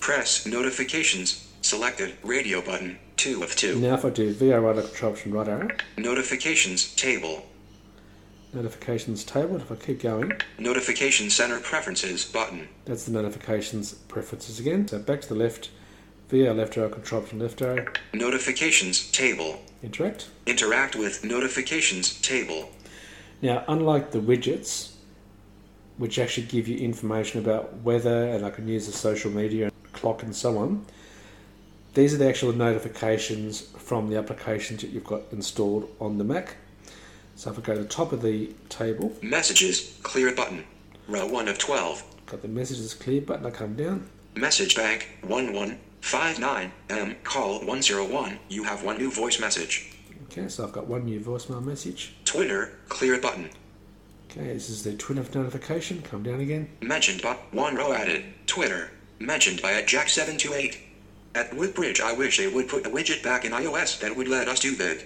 [0.00, 1.46] Press notifications.
[1.60, 2.98] Selected radio button.
[3.16, 3.78] 2 of 2.
[3.80, 5.68] Now if I do arrow, control right arrow,
[5.98, 7.44] Notifications table.
[8.54, 12.68] notifications table, if I keep going, Notification center preferences button.
[12.86, 14.88] That's the notifications preferences again.
[14.88, 15.68] So back to the left,
[16.28, 19.60] VO left arrow, control option left arrow, Notifications table.
[19.82, 20.28] interact.
[20.46, 22.70] Interact with notifications table.
[23.40, 24.92] Now, unlike the widgets,
[25.96, 30.22] which actually give you information about weather and I can use the social media, clock,
[30.22, 30.84] and so on,
[31.94, 36.56] these are the actual notifications from the applications that you've got installed on the Mac.
[37.36, 40.64] So if I go to the top of the table, Messages clear button.
[41.08, 42.04] Row 1 of 12.
[42.26, 44.08] got the messages clear button, I come down.
[44.34, 45.08] Message bank
[46.08, 48.38] 1159M um, call 101.
[48.48, 49.92] You have one new voice message.
[50.24, 52.14] Okay, so I've got one new voicemail message.
[52.24, 53.50] Twitter clear button.
[54.30, 56.70] Okay, this is the Twitter notification, come down again.
[56.80, 58.24] Mentioned but one row added.
[58.46, 60.78] Twitter mentioned by at Jack728.
[61.34, 64.48] At Woodbridge, I wish they would put the widget back in iOS that would let
[64.48, 65.04] us do that.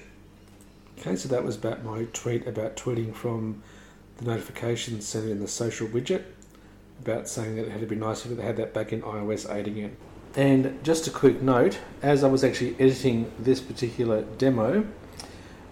[1.00, 3.60] Okay, so that was about my tweet about tweeting from
[4.18, 6.22] the notifications center in the social widget
[7.00, 9.52] about saying that it had to be nice if they had that back in iOS
[9.52, 9.96] 8 again.
[10.34, 14.86] And just a quick note, as I was actually editing this particular demo,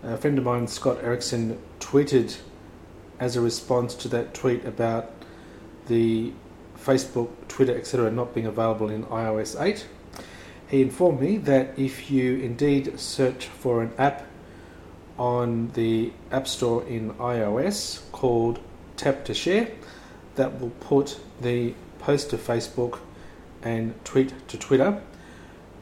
[0.03, 2.37] a friend of mine, Scott Erickson, tweeted
[3.19, 5.13] as a response to that tweet about
[5.87, 6.33] the
[6.79, 9.87] Facebook, Twitter, etc., not being available in iOS 8.
[10.69, 14.27] He informed me that if you indeed search for an app
[15.19, 18.61] on the App Store in iOS called
[18.97, 19.71] Tap to Share,
[20.37, 23.01] that will put the post to Facebook
[23.63, 25.01] and tweet to Twitter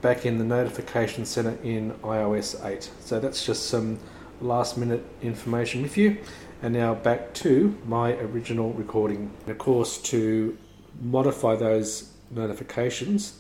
[0.01, 2.91] back in the notification center in iOS 8.
[3.01, 3.99] So that's just some
[4.41, 6.19] last minute information with you.
[6.63, 9.31] And now back to my original recording.
[9.43, 10.57] And of course, to
[11.01, 13.39] modify those notifications,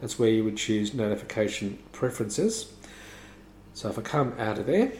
[0.00, 2.72] that's where you would choose notification preferences.
[3.74, 4.92] So if I come out of there,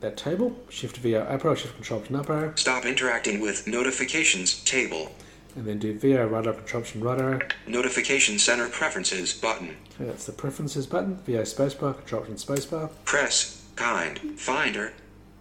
[0.00, 4.62] that table, Shift VO up arrow, Shift Control Option up arrow, Stop interacting with notifications
[4.64, 5.12] table.
[5.56, 7.40] And then do VO Control Option right arrow.
[7.66, 9.76] Notification center preferences button.
[9.94, 11.16] Okay, that's the preferences button.
[11.26, 12.90] VO spacebar, Control Option spacebar.
[13.04, 14.92] Press kind finder.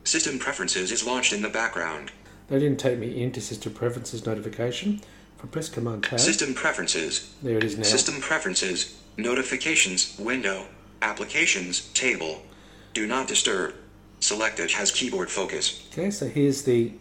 [0.03, 2.11] System preferences is launched in the background.
[2.47, 5.01] They didn't take me into System Preferences notification.
[5.37, 7.33] If I press Command Tab, System preferences.
[7.43, 7.83] there it is now.
[7.83, 8.99] System preferences.
[9.17, 10.65] Notifications window.
[11.01, 12.41] Applications table.
[12.93, 13.75] Do not disturb.
[14.19, 15.87] Selected has keyboard focus.
[15.93, 16.91] Okay, so here's the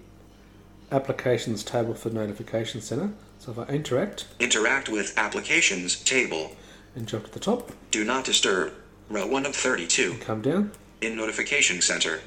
[0.90, 3.12] applications table for Notification Center.
[3.38, 6.52] So if I interact Interact with applications table.
[6.96, 8.72] and jump to the top, Do not disturb.
[9.08, 10.18] Row 1 of 32.
[10.20, 10.72] come down.
[11.00, 12.20] In notification center.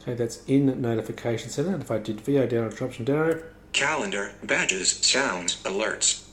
[0.00, 1.70] Okay, that's in Notification Center.
[1.74, 3.40] And if I did VO down or option down,
[3.72, 6.24] Calendar, badges, sounds, alerts.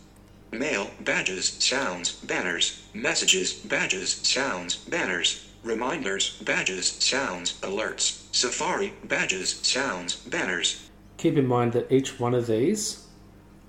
[0.52, 2.84] Mail, badges, sounds, banners.
[2.94, 5.46] Messages, badges, sounds, banners.
[5.64, 8.24] Reminders, badges, sounds, alerts.
[8.34, 10.85] Safari, badges, sounds, banners.
[11.26, 13.08] Keep in mind that each one of these,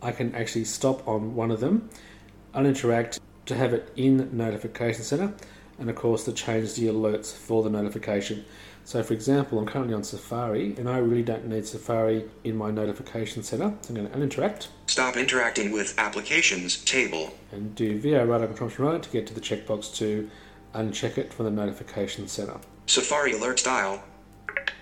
[0.02, 1.88] I can actually stop on one of them,
[2.54, 5.32] uninteract to have it in Notification Center,
[5.78, 8.44] and of course to change the alerts for the notification.
[8.84, 12.70] So, for example, I'm currently on Safari and I really don't need Safari in my
[12.70, 13.72] notification center.
[13.80, 17.34] So I'm going to uninteract Stop interacting with applications table.
[17.52, 20.28] and do VO right control option right to get to the checkbox to
[20.74, 22.58] uncheck it from the notification center.
[22.86, 24.04] Safari alert style.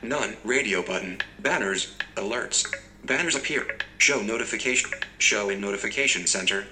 [0.03, 0.37] None.
[0.45, 1.19] Radio button.
[1.41, 1.95] Banners.
[2.17, 2.67] Alerts.
[3.05, 3.67] Banners appear.
[3.99, 4.91] Show notification.
[5.19, 6.67] Show in notification center.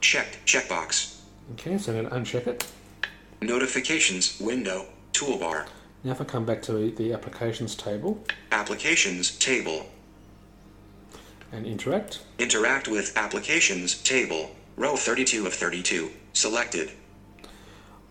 [0.00, 0.38] Checked.
[0.46, 1.20] Checkbox.
[1.52, 2.66] Okay, so I'm going to uncheck it.
[3.42, 4.86] Notifications window.
[5.12, 5.66] Toolbar.
[6.02, 9.86] Now, if I come back to the applications table Applications table.
[11.52, 14.50] and interact, Interact with applications table.
[14.76, 16.10] Row 32 of 32.
[16.32, 16.90] Selected.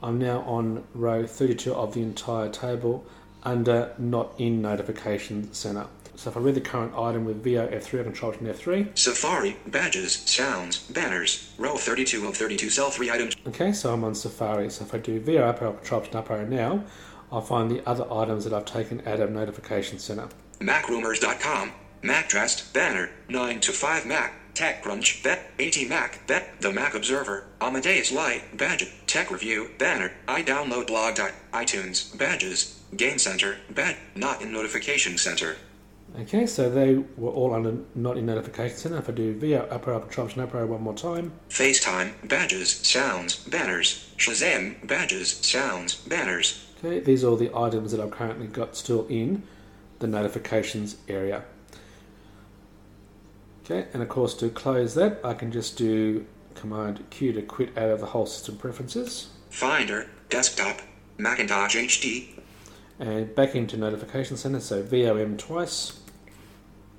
[0.01, 3.05] I'm now on row 32 of the entire table
[3.43, 5.87] under not in notification center.
[6.15, 8.97] So if I read the current item with VO F3, I control Option F3.
[8.97, 9.57] Safari.
[9.67, 10.13] Badges.
[10.13, 10.79] Sounds.
[10.91, 11.51] Banners.
[11.57, 12.69] Row 32 of 32.
[12.69, 13.35] Cell 3 items.
[13.47, 14.69] Okay, so I'm on Safari.
[14.69, 16.83] So if I do VO up arrow, control Option up arrow now,
[17.31, 20.29] I'll find the other items that I've taken out of notification center.
[20.59, 21.71] MacRumors.com.
[22.03, 22.73] Mac Dressed.
[22.73, 23.09] Banner.
[23.29, 24.33] 9 to 5 Mac.
[24.55, 25.23] TechCrunch.
[25.23, 26.27] Bet, 80 Mac.
[26.27, 26.61] Vet.
[26.61, 27.45] The Mac Observer.
[27.59, 28.57] Amadeus Lite.
[28.57, 28.91] Badge.
[29.07, 29.71] Tech Review.
[29.77, 30.11] Banner.
[30.27, 31.31] iDownloadBlog.
[31.53, 32.17] iTunes.
[32.17, 32.79] Badges.
[32.95, 33.57] Game Center.
[33.69, 33.97] Bad.
[34.15, 35.57] Not in Notification Center.
[36.19, 38.97] Okay, so they were all under not in notification center.
[38.97, 42.27] If I do VO up arrow, control Option up arrow one more time, FaceTime.
[42.27, 42.69] Badges.
[42.69, 43.37] Sounds.
[43.47, 44.13] Banners.
[44.17, 44.85] Shazam.
[44.85, 45.31] Badges.
[45.31, 45.95] Sounds.
[45.95, 46.67] Banners.
[46.77, 49.41] okay, these are all the items that I've currently got still in
[49.99, 51.45] the notifications area.
[53.63, 57.77] Okay, and of course to close that, I can just do Command Q to quit
[57.77, 60.09] out of the whole system preferences Finder.
[60.29, 60.81] Desktop.
[61.17, 62.29] Macintosh HD.
[62.99, 64.59] and back into notification center.
[64.59, 65.99] So VOM twice.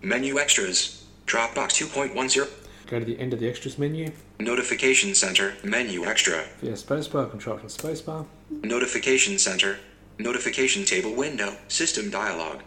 [0.02, 1.04] Menu Extras.
[1.26, 2.48] Dropbox 2.10.
[2.86, 4.12] Go to the end of the extras menu.
[4.38, 5.54] Notification Center.
[5.64, 6.44] Menu Extra.
[6.60, 8.26] VO spacebar, control Option spacebar.
[8.62, 9.78] Notification Center.
[10.18, 11.56] Notification Table Window.
[11.68, 12.60] System Dialog.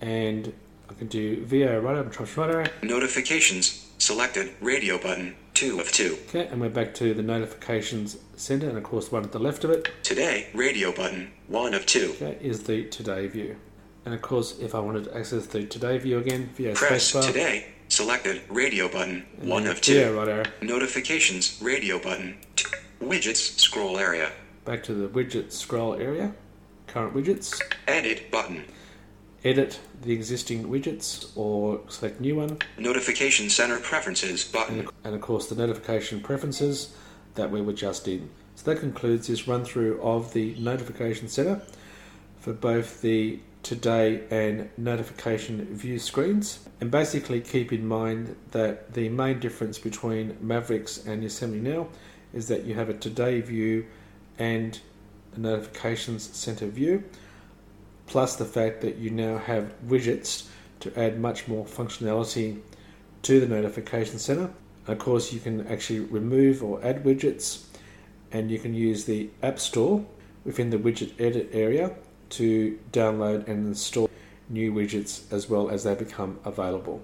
[0.00, 0.52] And
[0.90, 2.66] I can do VO right arrow, control Option right arrow.
[2.82, 3.86] Notifications.
[3.98, 4.50] Selected.
[4.60, 5.36] Radio button.
[5.54, 6.18] 2 of 2.
[6.28, 9.38] Okay, and we're back to the notifications center, and of course, the one at the
[9.38, 10.48] left of it Today.
[10.54, 11.30] Radio button.
[11.48, 12.14] 1 of 2.
[12.20, 13.56] okay, is the today view.
[14.04, 17.26] And of course, if I wanted to access the today view again, VO Press spacebar,
[17.26, 17.66] Today.
[17.88, 18.40] Selected.
[18.48, 19.26] Radio button.
[19.40, 20.16] and 1 of 2.
[20.16, 21.58] right arrow, Notifications.
[21.62, 22.36] Radio button.
[22.56, 22.64] T-
[23.02, 23.58] widgets.
[23.60, 24.32] Scroll area.
[24.64, 26.32] back to the widget scroll area,
[26.86, 28.64] current widgets, Edit button.
[29.44, 34.88] Edit the existing widgets or select new one, Notification Center Preferences button.
[35.04, 36.94] and of course the notification preferences
[37.34, 38.28] that we were just in.
[38.56, 41.62] So that concludes this run through of the notification center
[42.40, 46.60] for both the today and notification view screens.
[46.80, 51.88] And basically keep in mind that the main difference between Mavericks and Yosemite Now
[52.32, 53.86] is that you have a today view
[54.38, 54.78] and
[55.36, 57.04] a notifications center view,
[58.10, 60.48] plus the fact that you now have widgets
[60.80, 62.60] to add much more functionality
[63.22, 64.50] to the notification center.
[64.88, 67.66] Of course, you can actually remove or add widgets,
[68.32, 70.04] and you can use the App Store
[70.44, 71.94] within the widget edit area
[72.30, 74.10] to download and install
[74.48, 77.00] new widgets as well as they become available.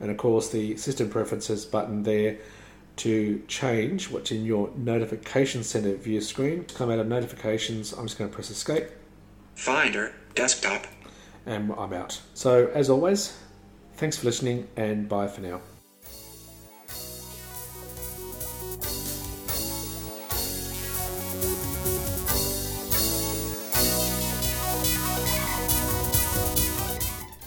[0.00, 2.38] And of course, the system preferences button there
[2.96, 6.64] to change what's in your notification center view screen.
[6.64, 8.86] To come out of notifications, I'm just going to press escape
[9.54, 10.14] Finder.
[10.36, 10.86] Desktop.
[11.46, 12.20] and I'm out.
[12.34, 13.36] So, as always,
[13.94, 15.60] thanks for listening and bye for now.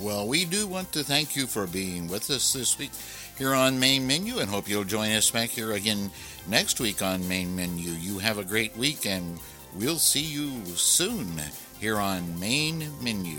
[0.01, 2.91] Well, we do want to thank you for being with us this week
[3.37, 6.09] here on Main Menu and hope you'll join us back here again
[6.47, 7.91] next week on Main Menu.
[7.91, 9.39] You have a great week and
[9.75, 11.39] we'll see you soon
[11.79, 13.37] here on Main Menu.